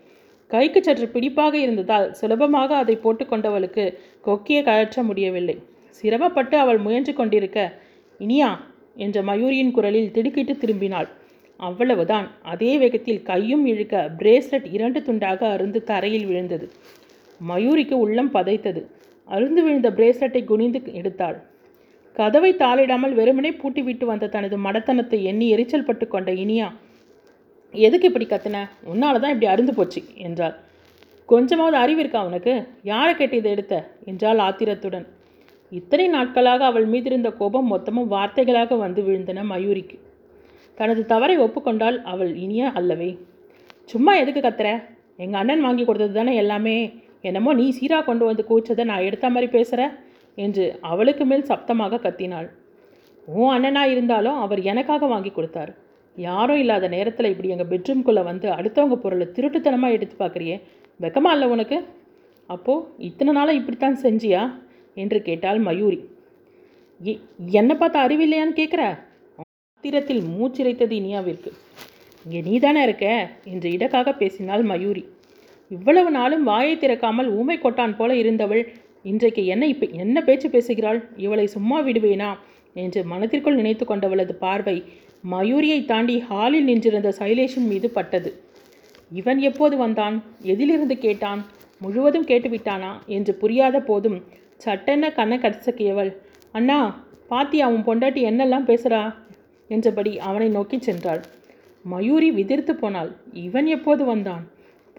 கைக்கு 0.51 0.81
சற்று 0.83 1.07
பிடிப்பாக 1.07 1.55
இருந்ததால் 1.55 2.07
சுலபமாக 2.13 2.71
அதை 2.77 2.95
போட்டுக்கொண்டவளுக்கு 2.97 3.85
கொக்கியை 4.25 4.63
கழற்ற 4.65 5.03
முடியவில்லை. 5.03 5.57
சிரமப்பட்டு 5.89 6.57
அவள் 6.59 6.79
முயன்று 6.79 7.13
கொண்டிருக்க 7.15 7.59
இனியா 8.21 8.51
என்ற 8.97 9.23
மயூரியின் 9.23 9.75
குரலில் 9.77 10.11
திடுக்கிட்டு 10.11 10.55
திரும்பினாள். 10.57 11.09
அவ்வளவுதான். 11.61 12.27
அதே 12.43 12.73
வேகத்தில் 12.79 13.23
கையும் 13.23 13.65
இழுக்க 13.67 13.97
பிரேஸ்லெட் 14.19 14.69
இரண்டு 14.77 15.01
துண்டாக 15.01 15.41
அருந்து 15.57 15.81
தரையில் 15.83 16.27
விழுந்தது. 16.27 16.67
மயூரிக்கு 17.41 17.97
உள்ளம் 18.05 18.33
பதைத்தது. 18.35 18.83
அருந்து 19.31 19.63
விழுந்த 19.63 19.91
பிரேஸ்லெட்டை 19.91 20.45
குனிந்து 20.45 20.81
எடுத்தாள். 21.01 21.37
கதவை 22.17 22.55
தாளிடாமல் 22.55 23.13
வெறுமனே 23.13 23.51
பூட்டிவிட்டு 23.51 24.05
வந்த 24.05 24.27
தனது 24.27 24.57
மடத்தனத்தை 24.59 25.23
எண்ணி 25.23 25.49
எரிச்சல் 25.49 25.85
பட்டு 25.85 26.09
கொண்ட 26.09 26.33
இனியா 26.33 26.69
எதுக்கு 27.75 28.07
இப்படி 28.07 28.27
கத்துன? 28.27 28.69
உன்னால 28.93 29.21
தான் 29.21 29.33
இப்படி 29.35 29.49
அருந்து 29.53 29.73
போச்சு 29.75 30.01
என்றாள். 30.17 30.55
கொஞ்சமாவது 31.27 31.77
அறிவு 31.77 32.01
இருக்கா 32.01 32.25
உனக்கு? 32.25 32.53
யாரை 32.83 33.13
கேட்டு 33.15 33.37
இதை 33.37 33.51
எடுத்த? 33.51 33.75
என்றாள் 34.05 34.39
ஆத்திரத்துடன். 34.39 35.07
இத்தனை 35.73 36.09
நாட்களாக 36.09 36.65
அவள் 36.65 36.87
மீதிருந்த 36.89 37.37
கோபம் 37.37 37.69
மொத்தமும் 37.73 38.09
வார்த்தைகளாக 38.09 38.79
வந்து 38.79 39.03
விழுந்தன 39.03 39.45
மயூரிக்கு. 39.45 39.99
தனது 40.75 41.07
தவறை 41.07 41.37
ஒப்புக்கொண்டால் 41.39 42.03
அவள் 42.03 42.33
இனிய 42.37 42.71
அல்லவே. 42.71 43.11
சும்மா 43.85 44.15
எதுக்கு 44.15 44.41
கத்துற? 44.41 44.83
எங்கள் 45.17 45.41
அண்ணன் 45.41 45.61
வாங்கி 45.61 45.85
கொடுத்தது 45.85 46.15
தானே 46.15 46.35
எல்லாமே. 46.35 46.77
என்னமோ 47.25 47.51
நீ 47.61 47.67
சீராக 47.79 48.05
கொண்டு 48.05 48.25
வந்து 48.29 48.43
கூச்சதை 48.51 48.85
நான் 48.91 49.07
எடுத்த 49.09 49.27
மாதிரி 49.31 49.49
பேசுகிற 49.57 49.83
என்று 50.39 50.65
அவளுக்கு 50.91 51.25
மேல் 51.31 51.49
சப்தமாக 51.51 52.01
கத்தினாள். 52.05 52.49
உன் 53.29 53.53
அண்ணனா 53.55 53.83
இருந்தாலும் 53.93 54.39
அவர் 54.45 54.61
எனக்காக 54.73 55.07
வாங்கி 55.07 55.31
கொடுத்தார். 55.33 55.73
யாரும் 56.17 56.61
இல்லாத 56.63 56.87
நேரத்தில் 56.95 57.31
இப்படி 57.33 57.53
எங்கள் 57.55 57.71
பெட்ரூம்குள்ளே 57.73 58.23
வந்து 58.31 58.47
அடுத்தவங்க 58.57 58.97
பொருளை 59.05 59.27
திருட்டுத்தனமாக 59.37 59.97
எடுத்து 59.97 60.17
பார்க்குறியே 60.23 60.57
வெக்கமா 61.01 61.31
இல்லை 61.37 61.49
உனக்கு? 61.55 61.79
அப்போது 62.51 62.87
இத்தனை 63.09 63.33
நாளாக 63.39 63.59
இப்படித்தான் 63.59 64.01
செஞ்சியா? 64.07 64.43
என்று 64.97 65.19
கேட்டாள் 65.29 65.61
மயூரி. 65.69 66.01
என்னை 67.61 67.75
பார்த்து 67.77 67.99
அறிவில்லையான்னு 68.05 68.59
கேட்குற 68.61 68.83
ஆத்திரத்தில் 69.43 70.23
மூச்சிரைத்தது 70.35 70.95
இனியாவிற்கு. 71.01 71.51
இங்கே 72.25 72.41
நீ 72.49 72.55
தானே 72.65 72.81
இருக்க? 72.87 73.07
என்று 73.53 73.69
இடக்காக 73.77 74.13
பேசினாள் 74.23 74.65
மயூரி. 74.71 75.05
இவ்வளவு 75.71 76.11
நாளும் 76.11 76.43
வாயை 76.43 76.77
திறக்காமல் 76.77 77.29
ஊமை 77.31 77.59
கொட்டான் 77.59 77.97
போல 77.97 78.15
இருந்தவள். 78.15 78.63
இன்றைக்கு 79.03 79.47
என்ன 79.47 79.67
இப்போ 79.67 79.87
என்ன 79.87 80.23
பேச்சு 80.23 80.51
பேசுகிறாள்? 80.51 81.09
இவளை 81.17 81.47
சும்மா 81.47 81.81
விடுவேனா? 81.81 82.31
என்று 82.75 83.05
மனத்திற்குள் 83.05 83.55
நினைத்து 83.55 83.85
கொண்டவளது 83.85 84.33
பார்வை 84.33 84.85
மயூரியை 85.31 85.85
தாண்டி 85.85 86.19
ஹாலில் 86.19 86.65
நின்றிருந்த 86.65 87.15
சைலேஷன் 87.19 87.67
மீது 87.67 87.91
பட்டது. 87.91 88.31
இவன் 89.13 89.39
எப்போது 89.39 89.77
வந்தான்? 89.77 90.23
எதிலிருந்து 90.43 90.99
கேட்டான்? 90.99 91.47
முழுவதும் 91.79 92.27
கேட்டுவிட்டானா? 92.27 92.93
என்று 93.07 93.35
புரியாத 93.35 93.81
போதும் 93.81 94.19
சட்டென்ன 94.57 95.13
கண்ணை 95.13 95.39
கசக்கியவள். 95.39 96.17
அண்ணா 96.53 96.79
பாத்தி 97.29 97.61
அவன் 97.61 97.85
பொண்டாட்டி 97.87 98.23
என்னெல்லாம் 98.31 98.69
பேசுறா? 98.71 99.15
என்றபடி 99.69 100.19
அவனை 100.19 100.49
நோக்கி 100.49 100.77
சென்றாள். 100.77 101.23
மயூரி 101.85 102.31
விதிர்த்து 102.31 102.75
போனாள். 102.77 103.11
இவன் 103.33 103.67
எப்போது 103.67 104.05
வந்தான்? 104.05 104.45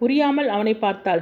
புரியாமல் 0.02 0.50
அவனை 0.56 0.74
பார்த்தாள். 0.86 1.22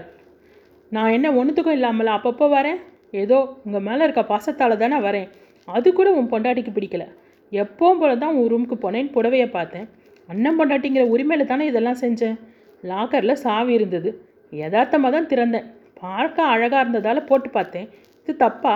நான் 0.92 1.14
என்ன 1.16 1.28
ஒன்றுத்துக்கும் 1.40 1.78
இல்லாமல்? 1.78 2.12
அப்பப்போ 2.18 2.46
வரேன். 2.58 2.80
ஏதோ 3.24 3.38
உங்கள் 3.66 3.86
மேலே 3.88 4.02
இருக்க 4.04 4.22
பாசத்தால் 4.32 4.82
தானே 4.84 4.98
வரேன். 5.08 5.28
அது 5.68 5.88
கூட 5.94 6.10
உன் 6.20 6.30
பொண்டாட்டிக்கு 6.34 6.72
பிடிக்கல. 6.78 7.06
எப்போவும் 7.52 8.00
போல 8.02 8.12
தான் 8.24 8.36
உன் 8.40 8.50
ரூமுக்கு 8.52 8.78
போனேன் 8.86 9.12
புடவையை 9.16 9.48
பார்த்தேன். 9.58 9.88
அண்ணன் 10.30 10.58
பொண்டாட்டிங்கிற 10.60 11.04
உரிமையில் 11.14 11.52
தானே 11.52 11.66
இதெல்லாம் 11.66 12.02
செஞ்சேன். 12.04 12.38
லாக்கரில் 12.84 13.42
சாவி 13.46 13.72
இருந்தது. 13.74 14.10
யதார்த்தமாக 14.54 15.12
தான் 15.16 15.30
திறந்தேன். 15.32 15.68
பார்க்க 16.02 16.44
அழகாக 16.54 16.82
இருந்ததால் 16.84 17.28
போட்டு 17.30 17.50
பார்த்தேன். 17.50 17.88
இது 18.22 18.36
தப்பா? 18.46 18.76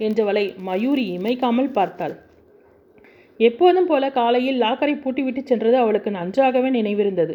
என்றவளை 0.00 0.44
மயூரி 0.68 1.04
இமைக்காமல் 1.16 1.70
பார்த்தாள். 1.78 2.14
எப்போதும் 3.40 3.88
போல 3.90 4.04
காலையில் 4.10 4.62
லாக்கரை 4.62 4.94
பூட்டிவிட்டு 5.04 5.42
சென்றது 5.42 5.76
அவளுக்கு 5.76 6.10
நன்றாகவே 6.18 6.68
நினைவிருந்தது. 6.78 7.34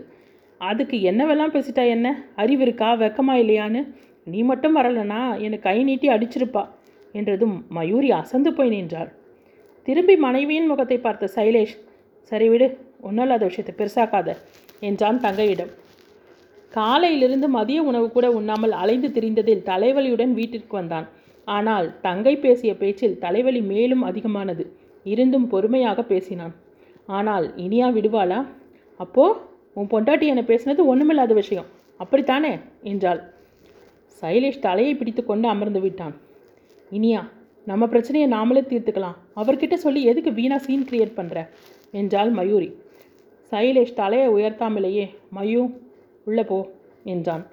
அதுக்கு 0.69 0.97
என்னவெல்லாம் 1.11 1.53
பேசிட்டா 1.55 1.83
என்ன? 1.95 2.07
அறிவு 2.35 2.61
இருக்கா? 2.61 2.89
வெக்கமா 2.93 3.33
இல்லையான்னு? 3.43 3.81
நீ 4.23 4.39
மட்டும் 4.41 4.75
வரலனா 4.77 5.21
என்னை 5.45 5.57
கை 5.59 5.77
நீட்டி 5.83 6.07
அடிச்சிருப்பா 6.09 6.63
என்றதும் 7.15 7.55
மயூரி 7.69 8.09
அசந்து 8.11 8.51
போய் 8.53 8.73
நின்றாள். 8.75 9.09
திரும்பி 9.87 10.15
மனைவியின் 10.25 10.69
முகத்தை 10.71 10.97
பார்த்த 10.99 11.29
சைலேஷ் 11.35 11.75
சரி 12.31 12.47
விடு 12.49 12.67
ஒன்றும் 13.01 13.43
விஷயத்தை 13.49 13.73
பெருசாக்காத 13.79 14.29
என்றான் 14.79 15.19
தங்கையிடம். 15.25 15.71
காலையிலிருந்து 16.73 17.47
மதிய 17.49 17.79
உணவு 17.89 18.07
கூட 18.11 18.27
உண்ணாமல் 18.31 18.73
அலைந்து 18.81 19.09
திரிந்ததில் 19.17 19.65
தலைவலியுடன் 19.69 20.33
வீட்டிற்கு 20.39 20.75
வந்தான். 20.75 21.07
ஆனால் 21.47 21.87
தங்கை 22.01 22.33
பேசிய 22.35 22.71
பேச்சில் 22.75 23.19
தலைவலி 23.19 23.61
மேலும் 23.71 24.01
அதிகமானது. 24.01 24.63
இருந்தும் 25.05 25.47
பொறுமையாக 25.47 25.99
பேசினான். 26.11 26.53
ஆனால் 27.09 27.45
இனியா 27.65 27.87
விடுவாளா? 27.97 28.39
அப்போ 28.99 29.25
உன் 29.75 29.89
பொண்டாட்டி 29.91 30.25
என்னை 30.25 30.43
பேசினது 30.43 30.83
ஒன்றுமில்லாத 30.85 31.33
விஷயம். 31.33 31.65
அப்படித்தானே? 31.97 32.51
என்றாள். 32.83 33.21
சைலேஷ் 34.21 34.59
தலையை 34.59 34.95
பிடித்து 34.95 35.25
கொண்டு 35.25 35.47
அமர்ந்து 35.47 35.79
விட்டான். 35.79 36.15
இனியா 36.91 37.21
நம்ம 37.65 37.87
பிரச்சனையை 37.87 38.27
நாமளே 38.31 38.61
தீர்த்துக்கலாம். 38.71 39.17
அவர்கிட்ட 39.35 39.73
சொல்லி 39.73 40.03
எதுக்கு 40.03 40.33
வீணா 40.33 40.57
சீன் 40.57 40.87
கிரியேட் 40.89 41.17
பண்ணுற 41.17 41.47
என்றாள் 41.91 42.29
மயூரி. 42.29 42.69
சைலேஷ் 43.51 43.93
தலையை 43.93 44.27
உயர்த்தாமலேயே 44.29 45.05
மயூ 45.35 45.61
உள்ளே 46.25 46.43
போ 46.43 46.59
என்றான். 47.03 47.43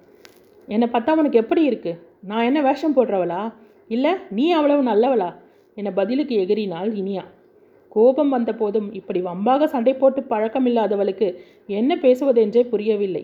என்னை 0.66 0.88
பார்த்தா 0.88 1.10
உனக்கு 1.10 1.38
எப்படி 1.38 1.62
இருக்குது 1.68 2.00
நான் 2.20 2.44
என்ன 2.44 2.62
வேஷம் 2.62 2.96
போடுறவளா? 2.96 3.52
இல்லை 3.88 4.12
நீ 4.30 4.50
அவ்வளவு 4.50 4.82
நல்லவளா? 4.82 5.30
என 5.74 5.92
பதிலுக்கு 5.92 6.34
எகிறினாள் 6.38 6.90
இனியா. 7.00 7.24
கோபம் 7.94 8.32
வந்த 8.34 8.50
போதும் 8.60 8.88
இப்படி 8.98 9.20
வம்பாக 9.28 9.66
சண்டை 9.72 9.94
போட்டு 9.94 10.20
பழக்கமில்லாதவளுக்கு 10.32 11.28
என்ன 11.80 11.96
பேசுவதென்றே 12.04 12.62
புரியவில்லை. 12.72 13.22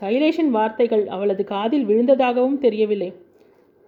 சைலேஷின் 0.00 0.52
வார்த்தைகள் 0.56 1.04
அவளது 1.14 1.44
காதில் 1.52 1.88
விழுந்ததாகவும் 1.88 2.60
தெரியவில்லை. 2.64 3.10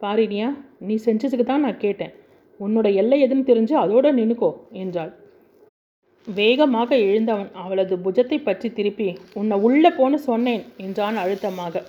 பாரினியா 0.00 0.48
நீ 0.88 0.94
செஞ்சதுக்கு 1.06 1.46
தான் 1.46 1.64
நான் 1.66 1.82
கேட்டேன். 1.84 2.12
உன்னோட 2.60 2.88
எல்லை 3.00 3.18
எதுன்னு 3.26 3.48
தெரிஞ்சு 3.50 3.74
அதோட 3.82 4.06
நின்னுக்கோ 4.18 4.50
என்றாள். 4.82 5.12
வேகமாக 6.26 6.90
எழுந்தவன் 7.08 7.50
அவளது 7.62 7.94
புஜத்தை 8.04 8.38
பற்றி 8.40 8.68
திருப்பி 8.78 9.06
உன்னை 9.40 9.56
உள்ளே 9.66 9.90
போன்னு 9.98 10.18
சொன்னேன் 10.28 10.62
என்றான் 10.84 11.20
அழுத்தமாக. 11.22 11.82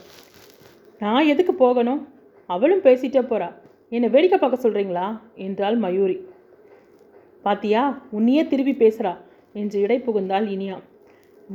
நான் 1.01 1.29
எதுக்கு 1.33 1.53
போகணும்? 1.63 2.01
அவளும் 2.49 2.85
பேசிட்டே 2.85 3.21
போறா. 3.31 3.49
என்னை 3.91 4.09
வேடிக்கை 4.13 4.37
பார்க்க 4.39 4.65
சொல்கிறீங்களா 4.65 5.07
என்றாள் 5.45 5.77
மயூரி. 5.85 6.17
பாத்தியா? 7.45 7.83
உன்னையே 8.17 8.41
திருப்பி 8.51 8.73
பேசுகிறா 8.83 9.13
என்று 9.61 9.77
இடை 9.85 9.97
புகுந்தாள் 10.07 10.47
இனியா. 10.55 10.75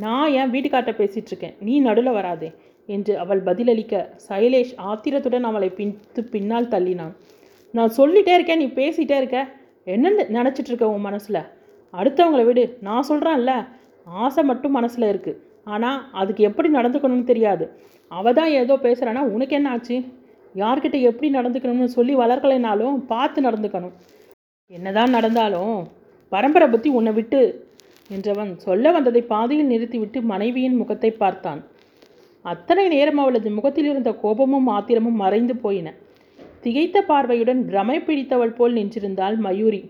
நான் 0.05 0.33
என் 0.39 0.53
வீட்டுக்கார்ட்ட 0.55 0.93
பேசிட்டு 1.01 1.31
இருக்கேன் 1.33 1.55
நீ 1.67 1.75
நடுவில் 1.87 2.17
வராதே 2.19 2.49
என்று 2.95 3.13
அவள் 3.23 3.41
பதிலளிக்க 3.49 3.95
சைலேஷ் 4.29 4.73
ஆத்திரத்துடன் 4.89 5.47
அவளை 5.51 5.69
பின்த்து 5.79 6.21
பின்னால் 6.35 6.73
தள்ளினான். 6.75 7.15
நான் 7.75 7.95
சொல்லிட்டே 7.99 8.35
இருக்கேன் 8.39 8.61
நீ 8.63 8.67
பேசிட்டே 8.81 9.17
இருக்க. 9.21 9.39
என்னென்னு 9.95 10.23
நினச்சிட்டு 10.37 10.71
இருக்க 10.73 10.87
உன் 10.95 11.07
மனசில்? 11.09 11.41
அடுத்தவங்களை 11.95 12.45
விடு. 12.49 12.65
நான் 12.89 13.09
சொல்கிறேன்ல 13.11 13.53
ஆசை 14.25 14.43
மட்டும் 14.51 14.77
மனசில் 14.79 15.11
இருக்குது 15.13 15.41
ஆனால் 15.75 15.99
அதுக்கு 16.21 16.43
எப்படி 16.49 16.69
நடந்துக்கணும்னு 16.79 17.31
தெரியாது. 17.33 17.65
அவள் 18.11 18.37
தான் 18.39 18.51
ஏதோ 18.61 18.75
பேசுகிறானா 18.87 19.23
உனக்கு 19.35 19.57
என்ன 19.59 19.71
ஆச்சு? 19.75 19.97
யார்கிட்ட 20.55 20.97
எப்படி 21.11 21.29
நடந்துக்கணும்னு 21.39 21.97
சொல்லி 21.97 22.15
வளர்க்கலைனாலும் 22.17 22.99
பார்த்து 23.13 23.49
நடந்துக்கணும். 23.49 23.95
என்னதான் 24.71 25.11
நடந்தாலும் 25.11 25.75
பரம்பரை 26.33 26.67
புத்தி 26.69 26.89
உன்னை 26.89 27.13
விட்டு 27.13 27.41
என்றவன் 28.11 28.57
சொல்ல 28.57 28.91
வந்ததை 28.93 29.23
பாதியில் 29.23 29.67
நிறுத்திவிட்டு 29.67 30.23
மனைவியின் 30.23 30.77
முகத்தை 30.77 31.11
பார்த்தான். 31.11 31.61
அத்தனை 32.45 32.89
நேரம் 32.89 33.19
அவளது 33.19 33.51
முகத்தில் 33.51 33.85
இருந்த 33.85 34.11
கோபமும் 34.15 34.67
ஆத்திரமும் 34.67 35.21
மறைந்து 35.23 35.57
போயின. 35.57 35.89
திகைத்த 36.63 37.01
பார்வையுடன் 37.01 37.61
பிரமை 37.65 37.99
பிடித்தவள் 38.01 38.57
போல் 38.59 38.75
நின்றிருந்தாள் 38.75 39.37
மயூரி. 39.37 39.83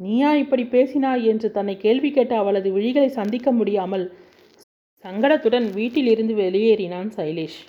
நீயா 0.00 0.34
இப்படி 0.34 0.62
பேசினாய்? 0.62 1.22
என்று 1.22 1.50
தன்னை 1.50 1.76
கேள்வி 1.76 2.10
கேட்ட 2.10 2.34
அவளது 2.36 2.70
விழிகளை 2.78 3.06
சந்திக்க 3.06 3.52
முடியாமல் 3.52 4.06
சங்கடத்துடன் 5.04 5.68
வீட்டிலிருந்து 5.72 6.34
வெளியேறினான் 6.34 7.10
சைலேஷ். 7.16 7.60